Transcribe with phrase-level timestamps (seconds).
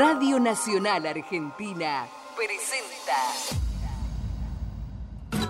[0.00, 3.69] Radio Nacional Argentina presenta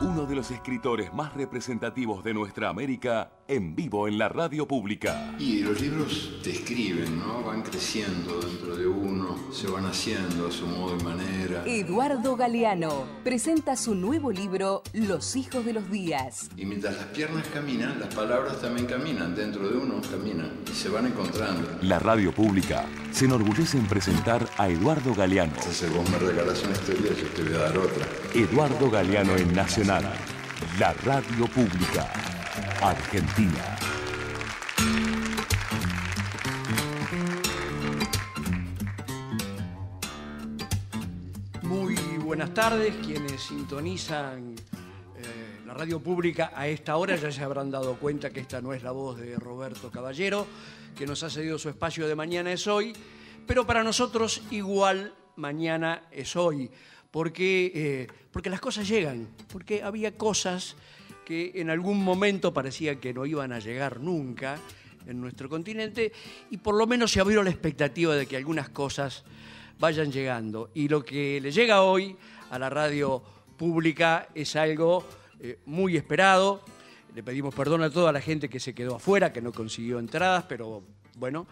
[0.03, 5.35] uno de los escritores más representativos de nuestra América en vivo en la radio pública.
[5.39, 7.43] Y los libros te escriben, ¿no?
[7.43, 11.65] Van creciendo dentro de uno, se van haciendo a su modo y manera.
[11.67, 16.49] Eduardo Galeano presenta su nuevo libro Los hijos de los días.
[16.57, 20.89] Y mientras las piernas caminan, las palabras también caminan, dentro de uno caminan y se
[20.89, 21.69] van encontrando.
[21.83, 25.53] La radio pública se enorgullece en presentar a Eduardo Galeano.
[25.57, 28.07] Entonces vos me regalás una historia, yo te voy a dar otra.
[28.35, 32.09] Eduardo Galeano en Nacional, la radio pública,
[32.81, 33.77] Argentina.
[41.63, 44.55] Muy buenas tardes, quienes sintonizan
[45.17, 48.73] eh, la radio pública a esta hora ya se habrán dado cuenta que esta no
[48.73, 50.47] es la voz de Roberto Caballero,
[50.97, 52.93] que nos ha cedido su espacio de mañana es hoy,
[53.45, 56.71] pero para nosotros igual mañana es hoy,
[57.11, 60.77] porque, eh, porque las cosas llegan, porque había cosas
[61.25, 64.59] que en algún momento parecía que no iban a llegar nunca
[65.07, 66.13] en nuestro continente
[66.51, 69.25] y por lo menos se abrió la expectativa de que algunas cosas
[69.79, 70.71] vayan llegando.
[70.75, 72.17] Y lo que le llega hoy
[72.51, 73.23] a la radio
[73.57, 75.05] pública es algo
[75.41, 76.63] eh, muy esperado.
[77.15, 80.45] Le pedimos perdón a toda la gente que se quedó afuera, que no consiguió entradas,
[80.49, 80.83] pero
[81.17, 81.47] bueno,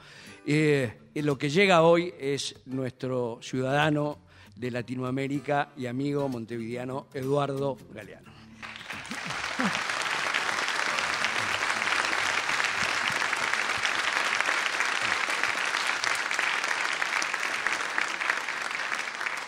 [0.47, 4.28] eh, lo que llega hoy es nuestro ciudadano
[4.59, 8.33] de Latinoamérica y amigo montevideano Eduardo Galeano.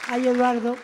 [0.06, 0.76] Ay, Eduardo.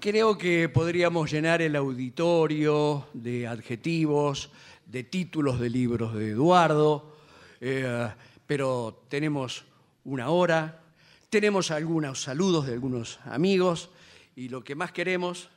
[0.00, 4.50] Creo que podríamos llenar el auditorio de adjetivos,
[4.86, 7.14] de títulos de libros de Eduardo,
[7.60, 8.10] eh,
[8.46, 9.64] pero tenemos
[10.04, 10.81] una hora,
[11.32, 13.88] tenemos algunos saludos de algunos amigos
[14.36, 15.48] y lo que más queremos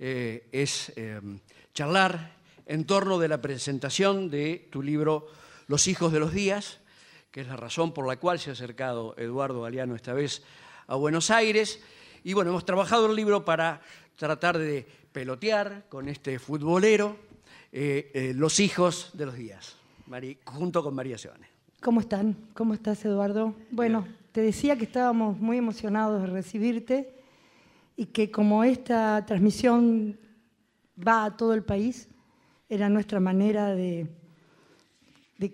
[0.00, 1.20] eh, es eh,
[1.72, 2.32] charlar
[2.66, 5.28] en torno de la presentación de tu libro
[5.68, 6.80] Los hijos de los días,
[7.30, 10.42] que es la razón por la cual se ha acercado Eduardo Galeano esta vez
[10.88, 11.80] a Buenos Aires.
[12.24, 13.80] Y bueno, hemos trabajado el libro para
[14.16, 17.16] tratar de pelotear con este futbolero
[17.70, 19.76] eh, los hijos de los días,
[20.46, 21.46] junto con María Sebane.
[21.80, 22.36] ¿Cómo están?
[22.54, 23.54] ¿Cómo estás, Eduardo?
[23.70, 27.14] Bueno, te decía que estábamos muy emocionados de recibirte
[27.96, 30.18] y que como esta transmisión
[30.96, 32.08] va a todo el país,
[32.68, 34.08] era nuestra manera de,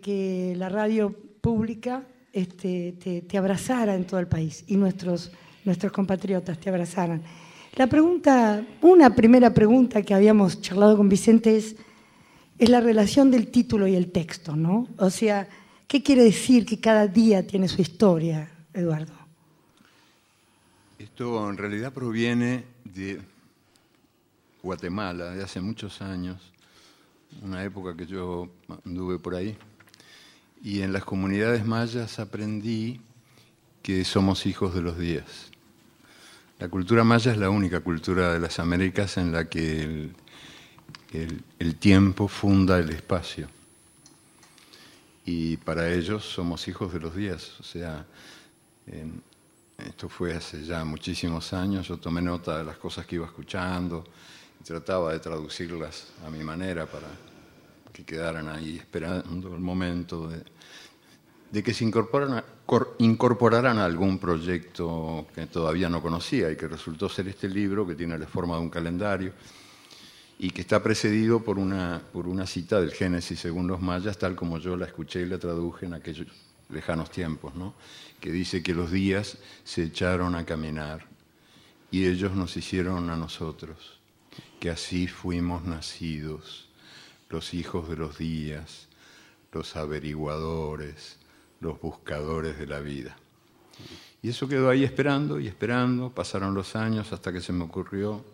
[0.00, 5.32] que la radio pública este, te, te, abrazara en todo el país y nuestros,
[5.64, 7.22] nuestros compatriotas te abrazaran.
[7.74, 11.74] La pregunta, una primera pregunta que habíamos charlado con Vicente es,
[12.58, 14.86] es la relación del título y el texto, ¿no?
[14.98, 15.48] O sea,
[15.88, 19.12] ¿qué quiere decir que cada día tiene su historia, Eduardo?
[20.98, 23.20] Esto en realidad proviene de
[24.62, 26.52] Guatemala, de hace muchos años,
[27.42, 28.48] una época que yo
[28.84, 29.56] anduve por ahí,
[30.62, 33.00] y en las comunidades mayas aprendí
[33.82, 35.50] que somos hijos de los días.
[36.58, 40.10] La cultura maya es la única cultura de las Américas en la que
[41.12, 43.48] el, tiempo funda el espacio.
[45.24, 47.60] Y para ellos somos hijos de los días.
[47.60, 48.06] O sea,
[49.78, 54.04] esto fue hace ya muchísimos años, yo tomé nota de las cosas que iba escuchando
[54.60, 57.06] y trataba de traducirlas a mi manera para
[57.92, 60.42] que quedaran ahí esperando el momento de,
[61.50, 62.44] de que se incorporaran,
[62.98, 67.94] incorporaran a algún proyecto que todavía no conocía y que resultó ser este libro que
[67.94, 69.32] tiene la forma de un calendario
[70.38, 74.36] y que está precedido por una, por una cita del Génesis según los mayas, tal
[74.36, 76.28] como yo la escuché y la traduje en aquellos
[76.70, 77.74] lejanos tiempos, ¿no?
[78.20, 81.06] que dice que los días se echaron a caminar
[81.90, 83.98] y ellos nos hicieron a nosotros,
[84.60, 86.68] que así fuimos nacidos,
[87.30, 88.88] los hijos de los días,
[89.52, 91.16] los averiguadores,
[91.60, 93.16] los buscadores de la vida.
[94.22, 98.24] Y eso quedó ahí esperando y esperando, pasaron los años hasta que se me ocurrió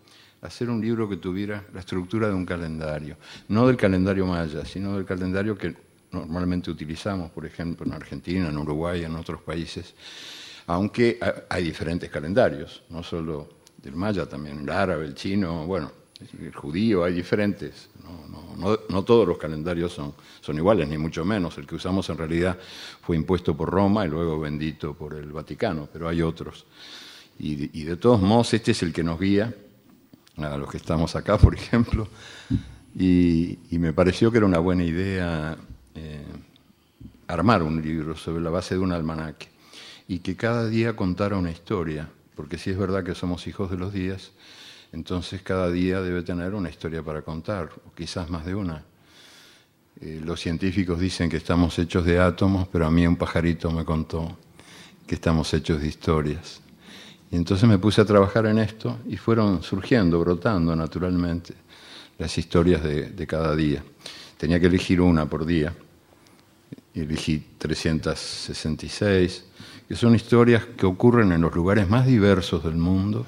[0.41, 3.17] hacer un libro que tuviera la estructura de un calendario,
[3.49, 5.75] no del calendario maya, sino del calendario que
[6.15, 9.95] normalmente utilizamos, por ejemplo, en Argentina, en Uruguay, en otros países,
[10.67, 11.19] aunque
[11.49, 13.49] hay diferentes calendarios, no solo
[13.83, 15.93] del maya, también el árabe, el chino, bueno,
[16.41, 17.89] el judío, hay diferentes.
[18.89, 21.59] No, todos los calendarios son, iguales, ni mucho menos.
[21.59, 22.59] El que usamos en realidad
[23.03, 26.65] fue impuesto por Roma y luego bendito por el Vaticano, pero hay otros.
[27.39, 29.53] Y, de todos modos, este es el que nos guía,
[30.37, 32.09] a los que estamos acá, por ejemplo,
[32.97, 35.59] y me pareció que era una buena idea
[35.95, 36.25] eh,
[37.27, 39.49] armar un libro sobre la base de un almanaque.
[40.07, 43.79] y que cada día contara una historia, porque si es verdad que somos hijos de
[43.79, 44.33] los días,
[44.93, 48.85] entonces cada día debe tener una historia para contar, o quizás más de una.
[50.01, 53.85] Eh, los científicos dicen que estamos hechos de átomos, pero a mí un pajarito me
[53.85, 54.37] contó
[55.07, 56.61] que estamos hechos de historias.
[57.31, 61.55] Y entonces me puse a trabajar en esto y fueron surgiendo, brotando naturalmente
[62.19, 63.83] las historias de, de cada día.
[64.37, 65.75] Tenía que elegir una por día.
[66.95, 69.45] Elegí 366,
[69.89, 73.27] que son historias que ocurren en los lugares más diversos del mundo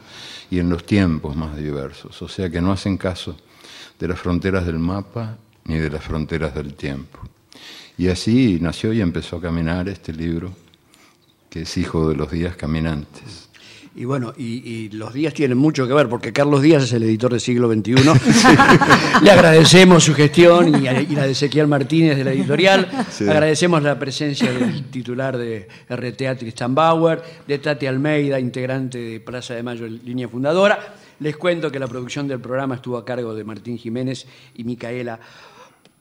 [0.51, 3.37] y en los tiempos más diversos, o sea que no hacen caso
[3.99, 7.19] de las fronteras del mapa ni de las fronteras del tiempo.
[7.99, 10.53] Y así nació y empezó a caminar este libro,
[11.51, 13.46] que es hijo de los días caminantes.
[13.99, 17.31] Y bueno, y, los días tienen mucho que ver, porque Carlos Díaz es el editor
[17.31, 17.95] del siglo XXI.
[19.23, 20.83] Le agradecemos su gestión y,
[21.15, 22.87] la de Ezequiel Martínez de la editorial.
[23.21, 29.55] Agradecemos la presencia del titular de RTA Tristan Bauer, de Tati Almeida, integrante de Plaza
[29.55, 30.95] de Mayo, línea fundadora.
[31.21, 34.27] Les cuento que la producción del programa estuvo a cargo de Martín Jiménez
[34.57, 35.19] y Micaela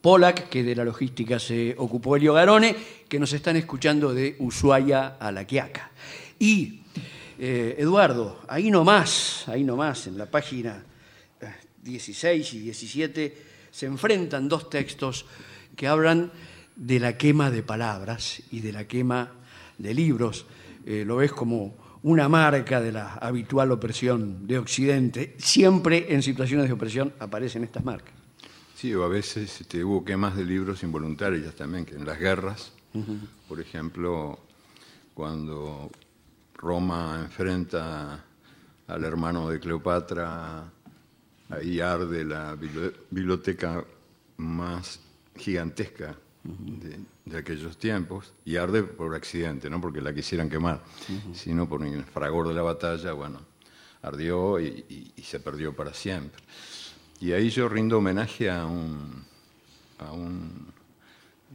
[0.02, 2.76] Polak, que de la logística se ocupó Elio Garone,
[3.08, 5.92] que nos están escuchando de Ushuaia a La Quiaca.
[6.38, 6.82] Y
[7.38, 10.84] eh, Eduardo, ahí nomás, ahí nomás, en la página
[11.84, 13.38] 16 eh, y 17,
[13.72, 15.26] se enfrentan dos textos
[15.76, 16.32] que hablan
[16.76, 19.32] de la quema de palabras y de la quema
[19.78, 20.46] de libros.
[20.86, 25.36] Eh, lo ves como una marca de la habitual opresión de Occidente.
[25.38, 28.14] Siempre en situaciones de opresión aparecen estas marcas.
[28.76, 32.72] Sí, o a veces este, hubo quemas de libros involuntarias también, que en las guerras,
[33.48, 34.40] por ejemplo,
[35.14, 35.90] cuando
[36.58, 38.24] Roma enfrenta
[38.88, 40.64] al hermano de Cleopatra,
[41.50, 43.84] ahí arde la biblioteca
[44.38, 45.00] más
[45.36, 50.84] gigantesca de, aquellos tiempos, y arde por accidente, no porque la quisieran quemar,
[51.34, 53.42] sino por el fragor de la batalla, bueno,
[54.04, 56.42] ardió y, se perdió para siempre.
[57.20, 59.24] Y ahí yo rindo homenaje a un,
[59.98, 60.68] a un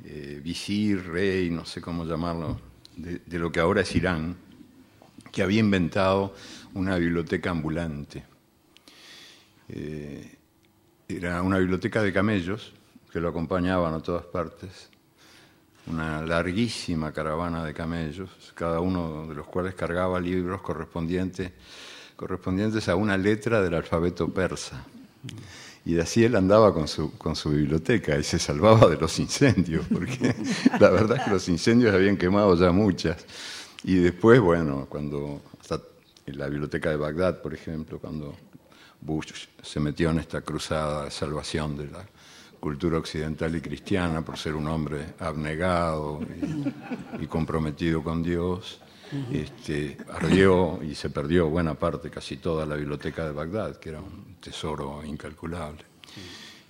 [0.04, 2.60] eh, visir, rey, no sé cómo llamarlo,
[2.96, 4.36] de lo que ahora es Irán,
[5.32, 6.34] que había inventado
[6.74, 8.24] una biblioteca ambulante.
[9.68, 10.36] Eh,
[11.08, 12.72] era una biblioteca de camellos
[13.12, 14.88] que lo acompañaban a todas partes,
[15.86, 21.50] una larguísima caravana de camellos, cada uno de los cuales cargaba libros correspondientes,
[22.16, 24.84] correspondientes a una letra del alfabeto persa.
[25.84, 29.86] Y así él andaba con su, con su biblioteca y se salvaba de los incendios,
[29.92, 30.34] porque
[30.78, 33.24] la verdad es que los incendios habían quemado ya muchas.
[33.84, 35.80] Y después, bueno, cuando hasta
[36.26, 38.36] en la biblioteca de Bagdad, por ejemplo, cuando
[39.00, 42.06] Bush se metió en esta cruzada de salvación de la
[42.60, 46.20] cultura occidental y cristiana por ser un hombre abnegado
[47.18, 48.80] y, comprometido con Dios,
[49.32, 54.00] este, ardió y se perdió buena parte, casi toda la biblioteca de Bagdad, que era
[54.00, 55.84] un tesoro incalculable.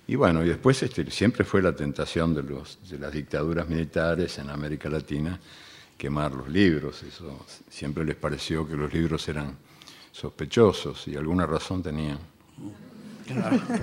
[0.07, 4.37] Y bueno, y después este, siempre fue la tentación de, los, de las dictaduras militares
[4.39, 5.39] en América Latina
[6.01, 7.03] quemar los libros.
[7.03, 9.55] Eso siempre les pareció que los libros eran
[10.11, 12.17] sospechosos y alguna razón tenían.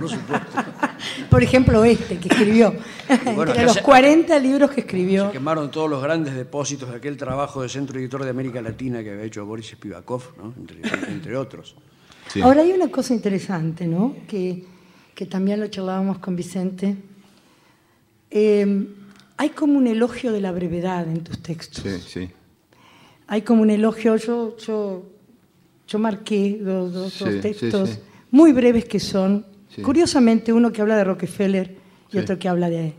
[0.00, 0.58] por supuesto.
[1.30, 2.74] Por ejemplo, este que escribió.
[3.08, 5.26] Entre los 40 libros que escribió.
[5.26, 9.00] Se quemaron todos los grandes depósitos de aquel trabajo de centro editor de América Latina
[9.04, 10.54] que había hecho Boris Spivakov, ¿no?
[11.06, 11.76] entre, otros.
[12.42, 14.16] Ahora hay una cosa interesante, ¿no?
[14.26, 14.64] Que,
[15.14, 16.96] que también lo charlábamos con Vicente.
[18.28, 18.88] Eh,
[19.38, 21.82] hay como un elogio de la brevedad en tus textos.
[21.82, 22.30] Sí, sí.
[23.28, 25.06] Hay como un elogio, yo, yo,
[25.86, 29.46] yo marqué dos, textos muy breves que son,
[29.82, 31.76] curiosamente, uno que habla de Rockefeller
[32.12, 32.94] y otro que habla de,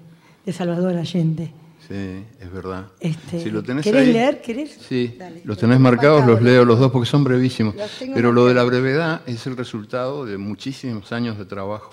[0.51, 1.51] Salvador Allende.
[1.88, 2.88] Sí, es verdad.
[3.00, 4.41] Este, si lo tenés ¿Querés leer?
[4.41, 4.79] ¿Querés?
[4.88, 7.75] Sí, los tenés marcados, los leo los dos porque son brevísimos.
[8.00, 11.91] Pero lo de la brevedad es el resultado de muchísimos años de trabajo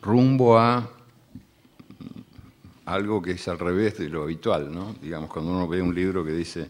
[0.00, 0.90] rumbo a
[2.88, 4.94] algo que es al revés de lo habitual, ¿no?
[5.00, 6.68] Digamos, cuando uno ve un libro que dice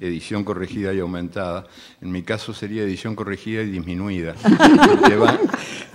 [0.00, 1.66] edición corregida y aumentada,
[2.00, 4.34] en mi caso sería edición corregida y disminuida.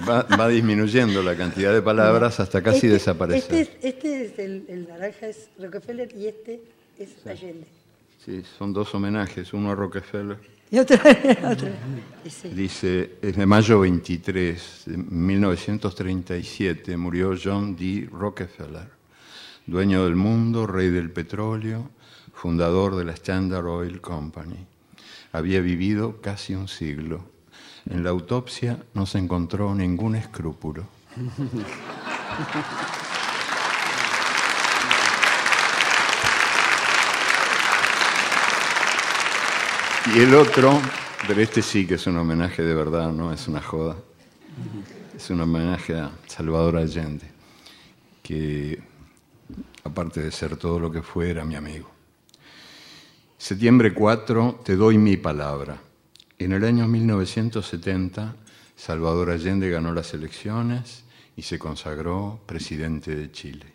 [0.07, 3.53] va, disminuyendo la cantidad de palabras hasta casi este, desaparecer.
[3.53, 6.61] Este, este es, el, naranja es Rockefeller y este
[6.97, 7.67] es Allende.
[8.23, 10.37] Sí, son dos homenajes, uno a Rockefeller.
[10.71, 10.97] Y otro,
[11.51, 11.67] otro.
[12.53, 18.09] Dice, es de mayo 23 de 1937, murió John D.
[18.11, 18.94] Rockefeller
[19.67, 21.89] dueño del mundo, rey del petróleo,
[22.33, 24.65] fundador de la Standard Oil Company.
[25.31, 27.25] Había vivido casi un siglo.
[27.89, 30.87] En la autopsia no se encontró ningún escrúpulo.
[40.13, 40.79] Y el otro,
[41.27, 43.95] pero este sí que es un homenaje de verdad, no es una joda.
[45.15, 47.25] Es un homenaje a Salvador Allende,
[48.21, 48.81] que
[49.85, 51.89] aparte de ser todo lo que fue, era mi amigo.
[53.37, 55.79] Septiembre 4, te doy mi palabra.
[56.39, 58.35] En el año 1970,
[58.75, 61.03] Salvador Allende ganó las elecciones
[61.37, 63.67] y se consagró presidente de Chile.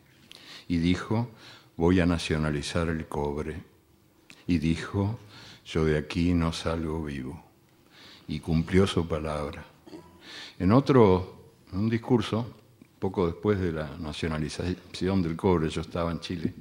[0.67, 1.31] Y dijo,
[1.77, 3.63] voy a nacionalizar el cobre.
[4.49, 5.21] Y dijo,
[5.65, 7.41] yo de aquí no salgo vivo.
[8.27, 9.65] Y cumplió su palabra.
[10.59, 12.60] En otro, un discurso,
[13.01, 16.53] poco después de la nacionalización del cobre, yo estaba en Chile,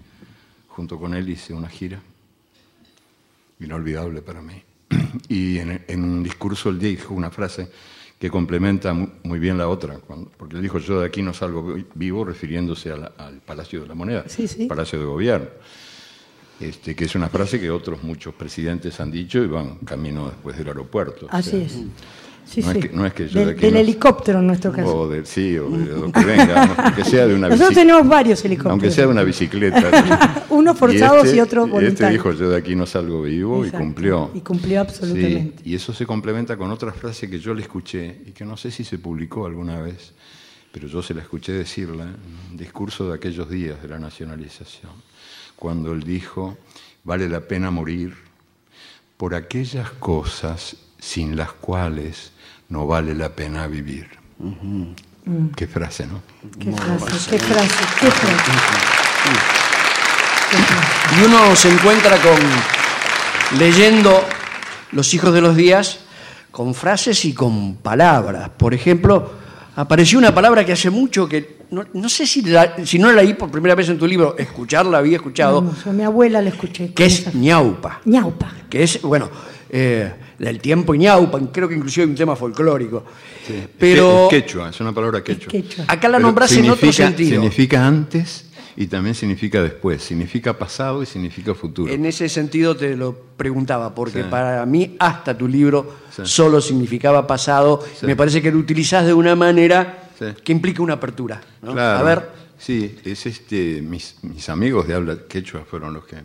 [0.69, 2.01] junto con él hice una gira,
[3.59, 4.63] inolvidable para mí.
[5.27, 7.69] Y en, un discurso él dijo una frase
[8.17, 9.99] que complementa muy bien la otra,
[10.37, 14.25] porque él dijo, yo de aquí no salgo vivo, refiriéndose al Palacio de la Moneda,
[14.67, 15.47] Palacio de Gobierno.
[16.59, 20.57] Este, que es una frase que otros muchos presidentes han dicho y van camino después
[20.57, 21.27] del aeropuerto.
[21.29, 21.79] Así es.
[22.49, 22.79] Sí, no, sí.
[22.79, 25.01] Es que, no es que yo del, del helicóptero en nuestro caso.
[25.01, 28.43] O de, sí, o de lo que venga, aunque sea de una Nosotros tenemos varios
[28.43, 28.71] helicópteros.
[28.71, 30.45] Aunque sea de una bicicleta.
[30.49, 32.01] Unos forzados y, este, y otros voluntarios.
[32.01, 33.77] Este dijo, yo de aquí no salgo vivo Exacto.
[33.77, 34.31] y cumplió.
[34.33, 35.63] Y cumplió absolutamente.
[35.63, 38.57] Sí, y eso se complementa con otra frase que yo le escuché y que no
[38.57, 40.13] sé si se publicó alguna vez,
[40.71, 44.91] pero yo se la escuché decirla en un discurso de aquellos días de la nacionalización,
[45.55, 46.57] cuando él dijo,
[47.03, 48.15] vale la pena morir
[49.17, 52.31] por aquellas cosas sin las cuales
[52.69, 54.07] no vale la pena vivir.
[55.55, 56.21] Qué frase, ¿no?
[56.57, 59.59] Qué frase, qué frase, qué frase.
[61.17, 64.23] Y uno se encuentra con, leyendo
[64.91, 65.99] Los hijos de los días,
[66.51, 68.49] con frases y con palabras.
[68.49, 69.31] Por ejemplo,
[69.75, 72.43] apareció una palabra que hace mucho que, no, sé si,
[72.85, 75.61] si no la leí por primera vez en tu libro, escucharla había escuchado.
[75.61, 76.91] No, mi abuela la escuché.
[76.93, 78.01] Que es ñaupa.
[78.05, 78.51] ñaupa.
[78.67, 79.29] Que es, bueno,
[79.69, 83.03] eh, del tiempo ñaupa, creo que inclusive hay un tema folclórico.
[83.45, 83.63] Sí.
[83.77, 85.47] Pero Es quechua, es una palabra quechua.
[85.51, 85.85] quechua.
[85.87, 87.29] acá la Pero nombras en otro sentido.
[87.41, 88.45] Significa antes
[88.75, 90.01] y también significa después.
[90.03, 91.91] Significa pasado y significa futuro.
[91.91, 94.27] En ese sentido te lo preguntaba, porque Sí.
[94.29, 96.21] para mí hasta tu libro Sí.
[96.25, 97.83] solo significaba pasado.
[97.99, 98.05] Sí.
[98.05, 100.25] Me parece que lo utilizás de una manera Sí.
[100.43, 101.41] que implica una apertura.
[101.61, 101.73] ¿no?
[101.73, 101.99] Claro.
[101.99, 106.17] A ver, Sí, es este, mis, mis amigos de habla quechua fueron los que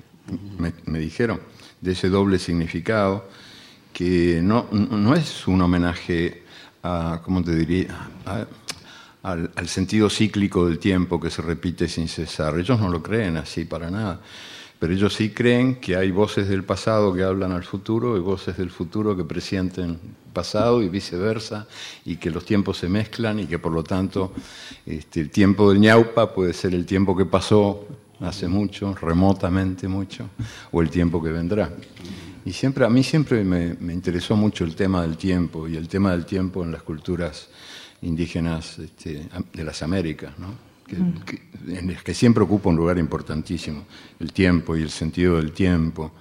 [0.58, 1.38] me, me dijeron
[1.84, 3.28] de ese doble significado,
[3.92, 6.42] que no, no es un homenaje
[6.82, 8.08] a, ¿cómo te diría?
[9.22, 12.58] Al sentido cíclico del tiempo que se repite sin cesar.
[12.58, 14.20] Ellos no lo creen así para nada.
[14.78, 18.56] Pero ellos sí creen que hay voces del pasado que hablan al futuro y voces
[18.56, 19.98] del futuro que presienten
[20.32, 21.66] pasado y viceversa,
[22.04, 24.32] y que los tiempos se mezclan y que por lo tanto
[24.84, 27.86] este, el tiempo del ñaupa puede ser el tiempo que pasó
[28.24, 30.28] hace mucho, remotamente mucho,
[30.72, 31.70] o el tiempo que vendrá.
[32.44, 35.88] Y siempre, a mí siempre me, me interesó mucho el tema del tiempo y el
[35.88, 37.48] tema del tiempo en las culturas
[38.02, 40.48] indígenas este, de las Américas, ¿no?
[40.86, 43.84] que, que- en las que siempre ocupa un lugar importantísimo,
[44.20, 46.12] el tiempo y el sentido del tiempo.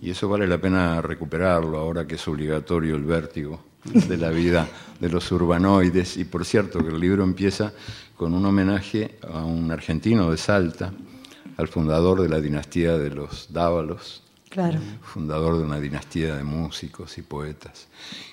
[0.00, 4.66] Y eso vale la pena recuperarlo ahora que es obligatorio el vértigo de la vida
[4.98, 6.16] de los urbanoides.
[6.16, 7.72] Y por cierto, que el libro empieza
[8.16, 10.92] con un homenaje a un argentino de Salta,
[11.56, 14.78] al fundador de la dinastía de los Dávalos, Claro.
[15.02, 17.88] fundador de una dinastía de músicos y poetas,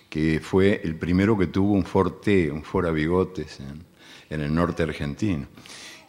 [0.09, 3.83] que fue el primero que tuvo un forte, un fora bigotes en,
[4.29, 5.47] en el norte argentino.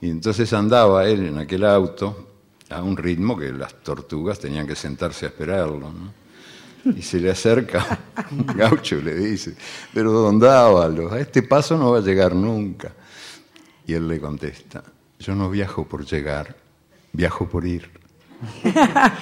[0.01, 2.29] Y entonces andaba él en aquel auto
[2.71, 5.93] a un ritmo que las tortugas tenían que sentarse a esperarlo.
[5.93, 6.13] ¿no?
[6.97, 7.99] Y se le acerca
[8.31, 9.55] un gaucho y le dice,
[9.93, 12.93] pero don Dávalo, a este paso no va a llegar nunca.
[13.87, 14.83] Y él le contesta,
[15.19, 16.57] yo no viajo por llegar,
[17.13, 17.91] viajo por ir.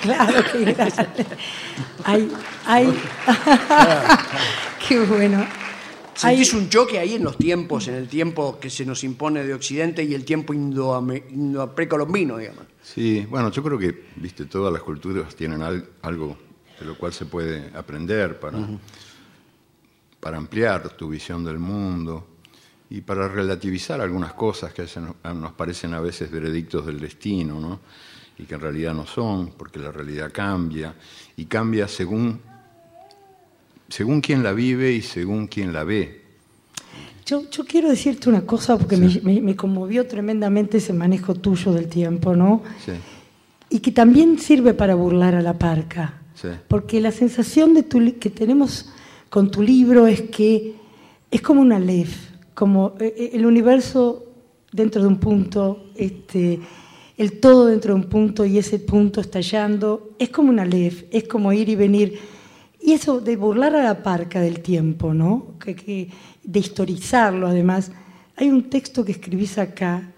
[0.03, 1.13] claro, qué gracia.
[2.05, 2.31] Ay,
[2.67, 2.99] ay.
[4.89, 5.45] qué bueno.
[6.15, 9.55] ¿sentís un choque ahí en los tiempos, en el tiempo que se nos impone de
[9.55, 12.65] Occidente y el tiempo indo- precolombino, digamos?
[12.83, 16.37] Sí, bueno, yo creo que, viste, todas las culturas tienen al- algo
[16.81, 18.59] de lo cual se puede aprender para,
[20.21, 22.27] para ampliar tu visión del mundo
[22.91, 24.87] y para relativizar algunas cosas que
[25.33, 27.81] nos, parecen a veces veredictos del destino, ¿no?
[28.39, 30.95] Y que en realidad no son, porque la realidad cambia
[31.37, 32.41] y cambia según,
[33.89, 36.23] según quien la vive y según quien la ve.
[37.27, 41.73] Yo, yo quiero decirte una cosa porque me, me- me conmovió tremendamente ese manejo tuyo
[41.73, 42.63] del tiempo, ¿no?
[42.85, 42.93] Sí,
[43.71, 46.15] Y que también sirve para burlar a la parca.
[46.35, 46.49] sí.
[46.69, 48.89] Porque la sensación de tu li- que tenemos
[49.29, 50.75] con tu libro es que
[51.31, 52.07] es como una ley,
[52.59, 54.25] como eh, eh, el universo
[54.73, 56.59] dentro de un punto, este,
[57.17, 61.25] el todo dentro de un punto y ese punto estallando, es como una ley, es
[61.29, 62.19] como ir y venir.
[62.81, 65.55] Y eso de burlar a la parca del tiempo, ¿no?
[65.61, 66.09] Que, que-
[66.43, 67.93] de historizarlo además.
[68.37, 70.11] Hay un texto que escribís acá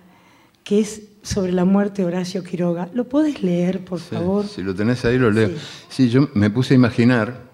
[0.64, 2.88] que es sobre la muerte de Horacio Quiroga.
[2.94, 4.46] ¿Lo podés leer, por Sí, favor?
[4.46, 5.50] Si lo tenés ahí, lo leo.
[5.88, 7.50] Sí, yo me puse a imaginar,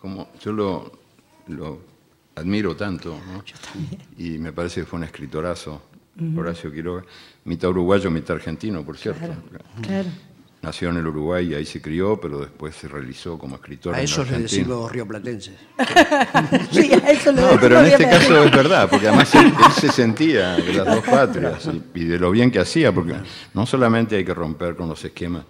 [0.00, 0.92] como yo lo,
[1.48, 1.89] lo
[2.36, 3.42] admiro tanto, ¿no?
[4.18, 5.82] y me parece que fue un escritorazo,
[6.36, 7.04] Horacio Quiroga,
[7.44, 9.26] mitad uruguayo, mitad argentino, por cierto.
[9.82, 10.08] Claro.
[10.62, 13.94] Nació en el Uruguay y ahí se crió, pero después se realizó como escritor.
[13.94, 14.58] A eso le Argentina.
[14.62, 15.54] decimos rioplatenses.
[16.70, 19.72] Sí, a eso lo No, pero en este caso es verdad, porque además él, él
[19.72, 23.14] se sentía de las dos patrias y, y de lo bien que hacía, porque
[23.54, 25.44] no solamente hay que romper con los esquemas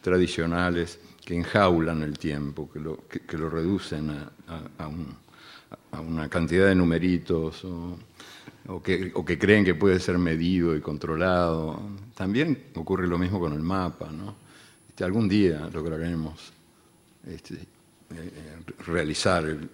[0.00, 5.14] tradicionales que enjaulan el tiempo, que lo, que, que lo reducen a, a- a un-
[5.96, 7.96] a una cantidad de numeritos o,
[8.68, 11.80] o que, o que creen que puede ser medido y controlado.
[12.14, 14.34] También ocurre lo mismo con el mapa, ¿no?
[14.88, 16.52] Este, algún día lograremos
[17.26, 18.30] este, eh,
[18.86, 19.68] realizar el,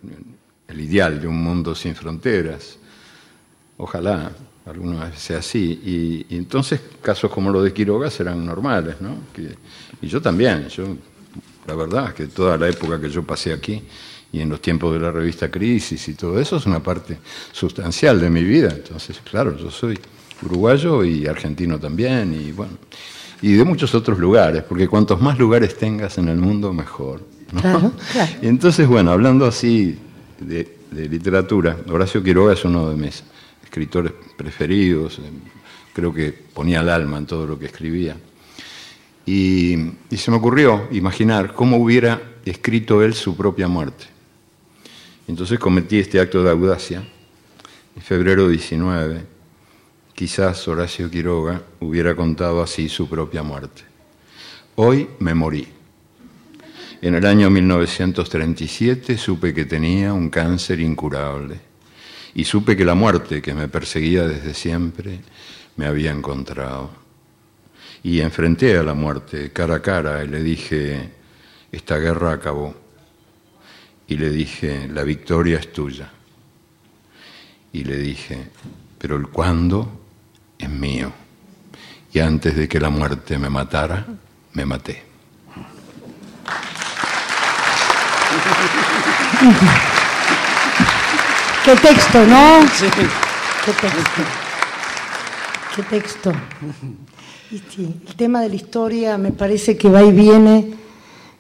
[0.69, 2.79] el ideal de un mundo sin fronteras.
[3.77, 4.33] Ojalá
[4.67, 5.81] alguna vez sea así.
[5.85, 9.17] Y, y entonces casos como los de Quiroga serán normales, ¿no?
[9.33, 9.57] Que-
[10.03, 10.97] y yo también, yo,
[11.67, 13.83] la verdad es que toda la época que yo pasé aquí
[14.33, 17.19] y en los tiempos de la revista Crisis y todo eso es una parte
[17.53, 18.69] sustancial de mi vida.
[18.71, 19.99] Entonces, claro, yo soy
[20.43, 22.73] uruguayo y argentino también y bueno,
[23.43, 27.23] y de muchos otros lugares, porque cuantos más lugares tengas en el mundo, mejor.
[27.53, 27.61] ¿no?
[27.61, 28.33] Claro, claro.
[28.43, 29.99] Y entonces, bueno, hablando así
[30.39, 33.25] de, de literatura, Horacio Quiroga es uno de mis
[33.65, 35.23] escritores preferidos, eh,
[35.93, 38.17] creo que ponía el alma en todo lo que escribía.
[39.27, 39.77] Y,
[40.11, 44.07] y se me ocurrió imaginar cómo hubiera escrito él su propia muerte.
[45.31, 47.05] Entonces cometí este acto de audacia.
[47.95, 49.25] En febrero 19,
[50.13, 53.83] quizás Horacio Quiroga hubiera contado así su propia muerte.
[54.75, 55.69] Hoy me morí.
[57.01, 61.61] En el año 1937 supe que tenía un cáncer incurable
[62.35, 65.21] y supe que la muerte que me perseguía desde siempre
[65.77, 66.91] me había encontrado.
[68.03, 71.09] Y enfrenté a la muerte cara a cara y le dije,
[71.71, 72.90] esta guerra acabó.
[74.11, 76.11] Y le dije, la victoria es tuya.
[77.73, 78.51] Y le dije,
[78.99, 80.01] pero el cuándo
[80.59, 81.13] es mío.
[82.13, 84.05] Y antes de que la muerte me matara,
[84.55, 85.05] me maté.
[91.65, 92.63] Qué texto, ¿no?
[92.75, 92.87] Sí.
[93.65, 94.23] Qué texto.
[95.77, 96.33] Qué texto.
[97.53, 100.75] Y sí, el tema de la historia me parece que va y viene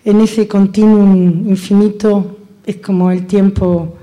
[0.04, 2.36] en ese continuum infinito.
[2.70, 3.96] Es como el tiempo,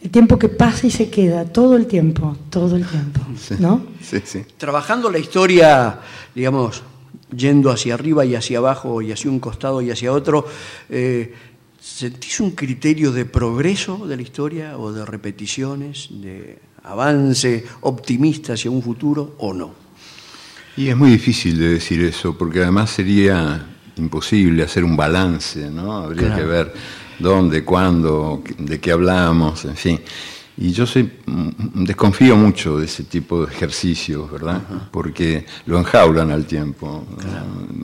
[0.00, 3.20] el tiempo que pasa y se queda, todo el tiempo, todo el tiempo,
[3.58, 3.84] ¿no?
[4.00, 4.42] Sí, sí.
[4.56, 5.98] Trabajando la historia,
[6.32, 6.84] digamos,
[7.34, 10.46] yendo hacia arriba y hacia abajo y hacia un costado y hacia otro,
[10.88, 11.34] eh,
[11.80, 18.70] ¿sentís un criterio de progreso de la historia o de repeticiones, de avance optimista hacia
[18.70, 19.74] un futuro o no?
[20.76, 23.66] Y es muy difícil de decir eso, porque además sería
[23.96, 25.90] imposible hacer un balance, ¿no?
[25.96, 26.36] Habría Claro.
[26.36, 26.72] que ver
[27.18, 30.00] dónde, cuándo, de qué hablamos, en fin.
[30.58, 34.62] Y yo soy, mm, desconfío mucho de ese tipo de ejercicios, ¿verdad?
[34.90, 37.04] Porque lo enjaulan al tiempo.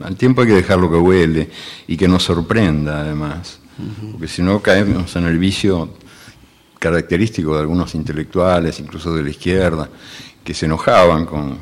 [0.03, 1.49] Al tiempo hay que dejarlo que huele
[1.87, 3.59] y que nos sorprenda, además.
[4.11, 5.89] Porque si no caemos en el vicio
[6.79, 9.89] característico de algunos intelectuales, incluso de la izquierda,
[10.43, 11.57] que se enojaban con,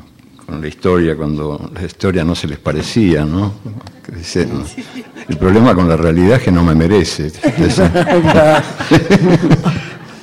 [0.46, 3.54] con la historia cuando la historia no se les parecía, ¿no?
[4.04, 4.48] Que dice,
[5.28, 7.32] el problema con la realidad es que no me merece.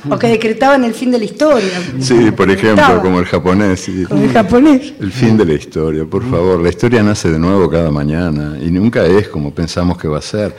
[0.10, 1.70] O que decretaban el fin de la historia.
[2.00, 3.82] Sí, por ejemplo, como el japonés.
[3.82, 4.06] sí.
[4.06, 4.94] Con el japonés.
[5.00, 6.62] El fin de la historia, por favor.
[6.62, 10.22] La historia nace de nuevo cada mañana y nunca es como pensamos que va a
[10.22, 10.56] ser.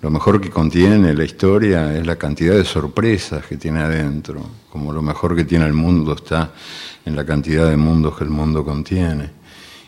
[0.00, 4.92] Lo mejor que contiene la historia es la cantidad de sorpresas que tiene adentro, como
[4.92, 6.52] lo mejor que tiene el mundo está
[7.04, 9.30] en la cantidad de mundos que el mundo contiene.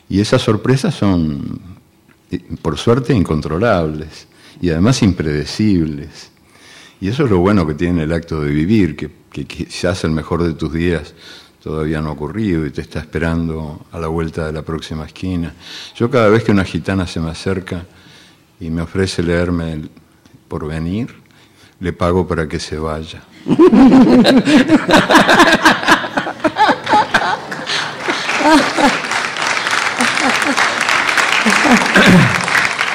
[0.09, 1.61] Y esas sorpresas son,
[2.33, 4.27] eh, por suerte, incontrolables
[4.61, 6.31] y además impredecibles.
[7.01, 10.11] Y eso es lo bueno que tiene el acto de vivir, que, que quizás el
[10.11, 11.15] mejor de tus días
[11.63, 15.55] todavía no ha ocurrido y te está esperando a la vuelta de la próxima esquina.
[15.95, 17.87] Yo cada vez que una gitana se me acerca
[18.59, 19.89] y me ofrece leerme
[20.51, 21.15] el porvenir,
[21.79, 23.23] le pago para que se vaya.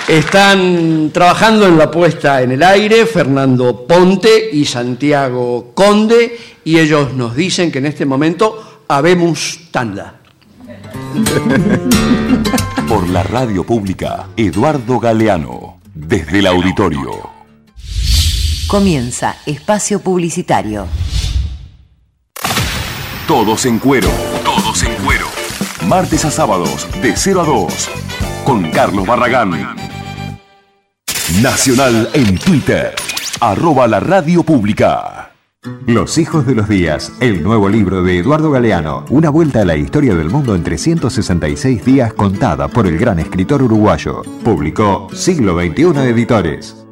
[0.08, 7.14] Están trabajando en la puesta en el aire Fernando Ponte y Santiago Conde y ellos
[7.14, 10.20] nos dicen que en este momento habemos tanda.
[12.88, 17.35] Por la radio pública, Eduardo Galeano, desde el auditorio.
[18.68, 20.88] Comienza espacio publicitario.
[23.28, 24.10] Todos en cuero.
[24.44, 25.28] Todos en cuero.
[25.88, 27.90] Martes a sábados de 0 a 2.
[28.44, 29.76] Con Carlos Barragán.
[31.44, 32.96] Nacional en Twitter.
[33.40, 35.32] Arroba la radio pública.
[35.86, 39.76] Los hijos de los días, el nuevo libro de Eduardo Galeano, una vuelta a la
[39.76, 44.24] historia del mundo en 366 días contada por el gran escritor uruguayo.
[44.44, 46.86] Publicó Siglo XXI Editores.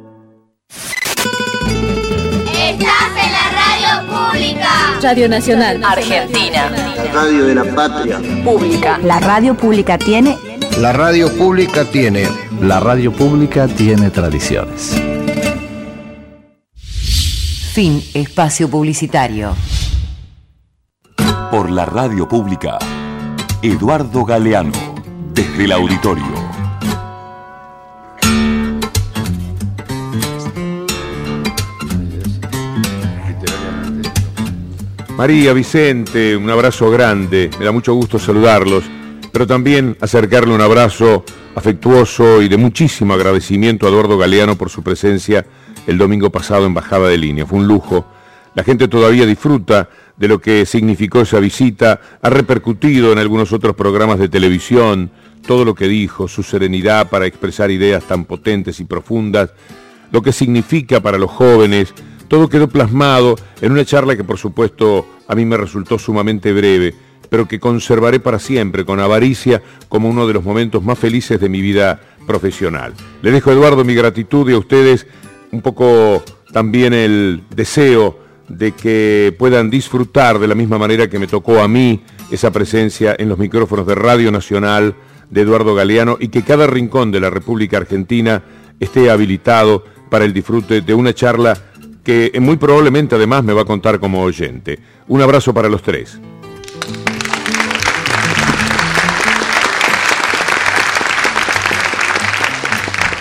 [5.04, 5.84] Radio Nacional.
[5.84, 6.70] Argentina.
[6.70, 8.18] La radio de la patria.
[8.42, 8.98] Pública.
[9.04, 10.38] La radio pública tiene...
[10.78, 12.26] La radio pública tiene.
[12.62, 14.98] La radio pública tiene tradiciones.
[17.74, 19.54] Fin espacio publicitario.
[21.50, 22.78] Por la radio pública.
[23.60, 24.72] Eduardo Galeano.
[25.34, 26.33] Desde el auditorio.
[35.16, 38.82] María, Vicente, un abrazo grande, me da mucho gusto saludarlos,
[39.30, 41.24] pero también acercarle un abrazo
[41.54, 45.46] afectuoso y de muchísimo agradecimiento a Eduardo Galeano por su presencia
[45.86, 47.46] el domingo pasado en Bajada de Línea.
[47.46, 48.04] Fue un lujo.
[48.56, 53.76] La gente todavía disfruta de lo que significó esa visita, ha repercutido en algunos otros
[53.76, 55.12] programas de televisión,
[55.46, 59.50] todo lo que dijo, su serenidad para expresar ideas tan potentes y profundas,
[60.10, 61.94] lo que significa para los jóvenes,
[62.28, 66.94] todo quedó plasmado en una charla que por supuesto a mí me resultó sumamente breve,
[67.28, 71.48] pero que conservaré para siempre con avaricia como uno de los momentos más felices de
[71.48, 72.92] mi vida profesional.
[73.22, 75.06] Le dejo Eduardo mi gratitud y a ustedes
[75.50, 81.26] un poco también el deseo de que puedan disfrutar de la misma manera que me
[81.26, 84.94] tocó a mí esa presencia en los micrófonos de Radio Nacional
[85.30, 88.42] de Eduardo Galeano y que cada rincón de la República Argentina
[88.80, 91.56] esté habilitado para el disfrute de una charla
[92.04, 94.78] que muy probablemente además me va a contar como oyente.
[95.08, 96.20] Un abrazo para los tres.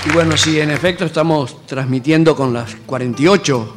[0.06, 3.76] Y bueno, sí, en efecto estamos transmitiendo con las 48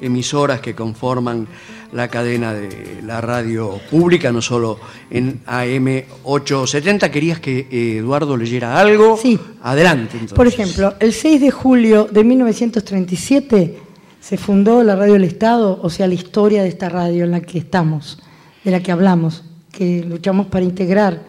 [0.00, 1.48] emisoras que conforman
[1.92, 4.78] la cadena de la radio pública, no solo
[5.10, 7.10] en AM 870.
[7.10, 9.16] ¿Querías que eh, Eduardo leyera algo?
[9.16, 9.38] Sí.
[9.62, 10.12] Adelante.
[10.12, 10.36] Entonces.
[10.36, 13.78] Por ejemplo, el 6 de julio de 1937
[14.24, 17.42] se fundó la Radio del Estado, o sea, la historia de esta radio en la
[17.42, 18.18] que estamos,
[18.64, 21.20] de la que hablamos, que luchamos para integrar,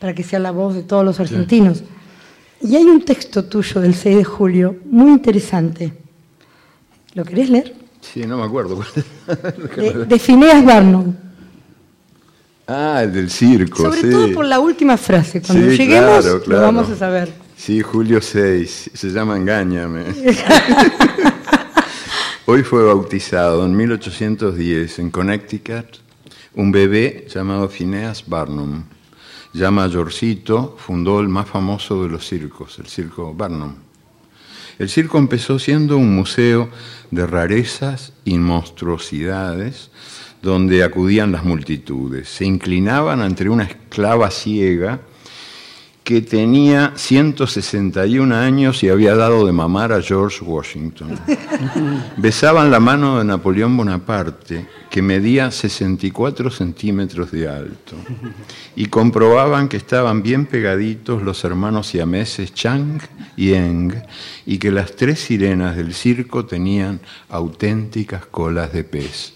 [0.00, 1.84] para que sea la voz de todos los argentinos.
[2.60, 5.92] Y hay un texto tuyo del 6 de julio muy interesante.
[7.14, 7.72] ¿Lo querés leer?
[8.00, 8.80] Sí, no me acuerdo.
[9.76, 11.14] De, de Phineas Barnum.
[12.66, 14.10] Ah, el del circo, Sobre sí.
[14.10, 15.40] todo por la última frase.
[15.40, 16.62] Cuando Sí, lleguemos claro, lo claro.
[16.62, 17.32] vamos a saber.
[17.56, 20.06] Sí, julio 6, se llama Engáñame.
[22.46, 25.86] Hoy fue bautizado en 1810 en Connecticut
[26.54, 28.84] un bebé llamado Phineas Barnum.
[29.54, 33.76] Ya mayorcito, fundó el más famoso de los circos, el circo Barnum.
[34.78, 36.68] El circo empezó siendo un museo
[37.10, 39.90] de rarezas y monstruosidades
[40.42, 42.28] donde acudían las multitudes.
[42.28, 45.00] Se inclinaban ante una esclava ciega
[46.04, 51.18] que tenía 161 años y había dado de mamar a George Washington.
[52.18, 57.96] Besaban la mano de Napoleón Bonaparte, que medía 64 centímetros de alto,
[58.76, 63.00] y comprobaban que estaban bien pegaditos los hermanos siameses Chang
[63.34, 63.94] y Eng,
[64.44, 69.33] y que las tres sirenas del circo tenían auténticas colas de pez.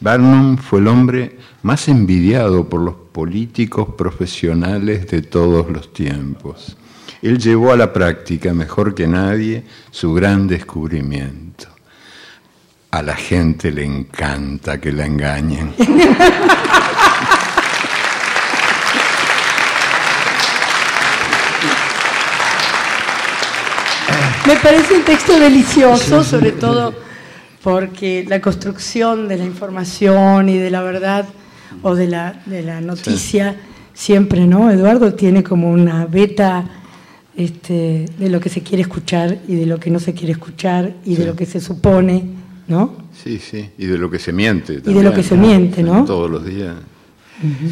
[0.00, 6.76] Barnum fue el hombre más envidiado por los políticos profesionales de todos los tiempos.
[7.22, 11.68] Él llevó a la práctica mejor que nadie su gran descubrimiento.
[12.90, 15.74] A la gente le encanta que la engañen.
[24.46, 27.03] Me parece un texto delicioso, sobre todo
[27.64, 31.24] porque la construcción de la información y de la verdad
[31.82, 33.56] o de la, de la noticia
[33.94, 34.70] siempre, ¿no?
[34.70, 36.68] Eduardo tiene como una beta
[37.36, 40.92] este, de lo que se quiere escuchar y de lo que no se quiere escuchar
[41.04, 42.22] y de lo que se supone,
[42.68, 42.96] ¿no?
[43.24, 44.74] Sí, sí, y de lo que se miente.
[44.74, 46.04] Y de lo que se miente, ¿no?
[46.04, 46.74] Todos los días.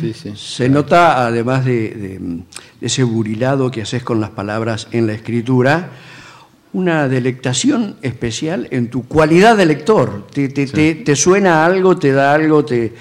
[0.01, 0.33] Sí, sí.
[0.37, 5.13] Se nota, además de, de- de ese burilado que haces con las palabras en la
[5.13, 5.91] escritura,
[6.75, 10.27] una delectación especial en tu cualidad de lector.
[10.33, 12.95] Te, te- te- te suena algo, te da algo, te,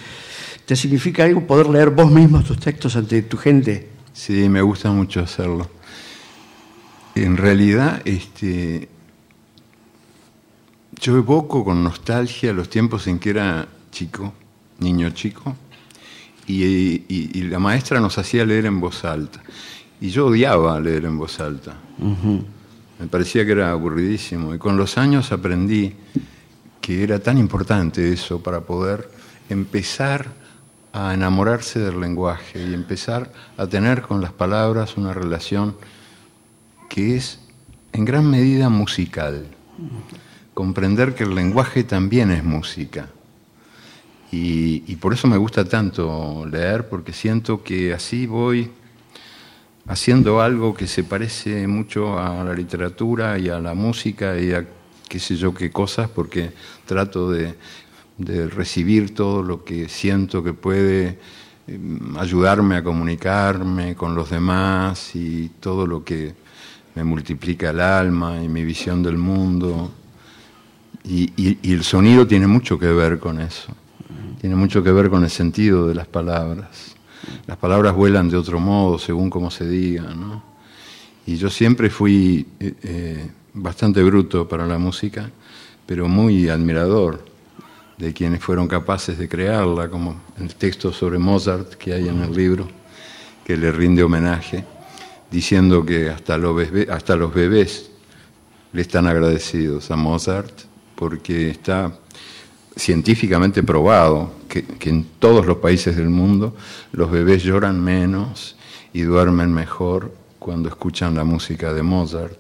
[0.66, 3.88] te significa algo poder leer vos mismo tus textos ante tu gente.
[4.14, 5.70] Sí, me gusta mucho hacerlo.
[7.16, 8.90] En realidad, este,
[11.00, 14.34] yo evoco con nostalgia los tiempos en que era chico,
[14.80, 15.56] niño chico,
[16.48, 19.42] y, y- y la maestra nos hacía leer en voz alta.
[20.02, 21.76] Y yo odiaba leer en voz alta.
[23.02, 24.54] Me parecía que era aburridísimo.
[24.54, 25.96] Y con los años aprendí
[26.80, 29.10] que era tan importante eso para poder
[29.50, 30.28] empezar
[30.94, 35.76] a enamorarse del lenguaje y empezar a tener con las palabras una relación
[36.90, 37.40] que es
[37.92, 39.48] en gran medida musical.
[40.54, 43.10] Comprender que el lenguaje también es música.
[44.32, 48.70] Y, por eso me gusta tanto leer, porque siento que así voy
[49.88, 54.66] haciendo algo que se parece mucho a la literatura y a la música y a
[55.08, 56.52] qué sé yo qué cosas, porque
[56.86, 57.56] trato de,
[58.56, 61.18] recibir todo lo que siento que puede
[61.68, 61.80] eh,
[62.20, 66.36] ayudarme a comunicarme con los demás y todo lo que
[66.94, 69.92] me multiplica el alma y mi visión del mundo.
[71.04, 73.74] Y el sonido tiene mucho que ver con eso,
[74.40, 76.96] tiene mucho que ver con el sentido de las palabras.
[77.48, 80.44] Las palabras vuelan de otro modo según como se diga, ¿no?
[81.26, 85.30] Y yo siempre fui eh, eh, bastante bruto para la música,
[85.86, 87.24] pero muy admirador
[87.98, 92.36] de quienes fueron capaces de crearla, como el texto sobre Mozart que hay en el
[92.36, 92.68] libro,
[93.46, 94.66] que le rinde homenaje,
[95.30, 97.92] diciendo que hasta los bebés
[98.74, 100.62] le están agradecidos a Mozart
[100.96, 101.92] porque está
[102.76, 106.56] científicamente probado que, en todos los países del mundo
[106.92, 108.58] los bebés lloran menos
[108.92, 112.40] y duermen mejor cuando escuchan la música de Mozart.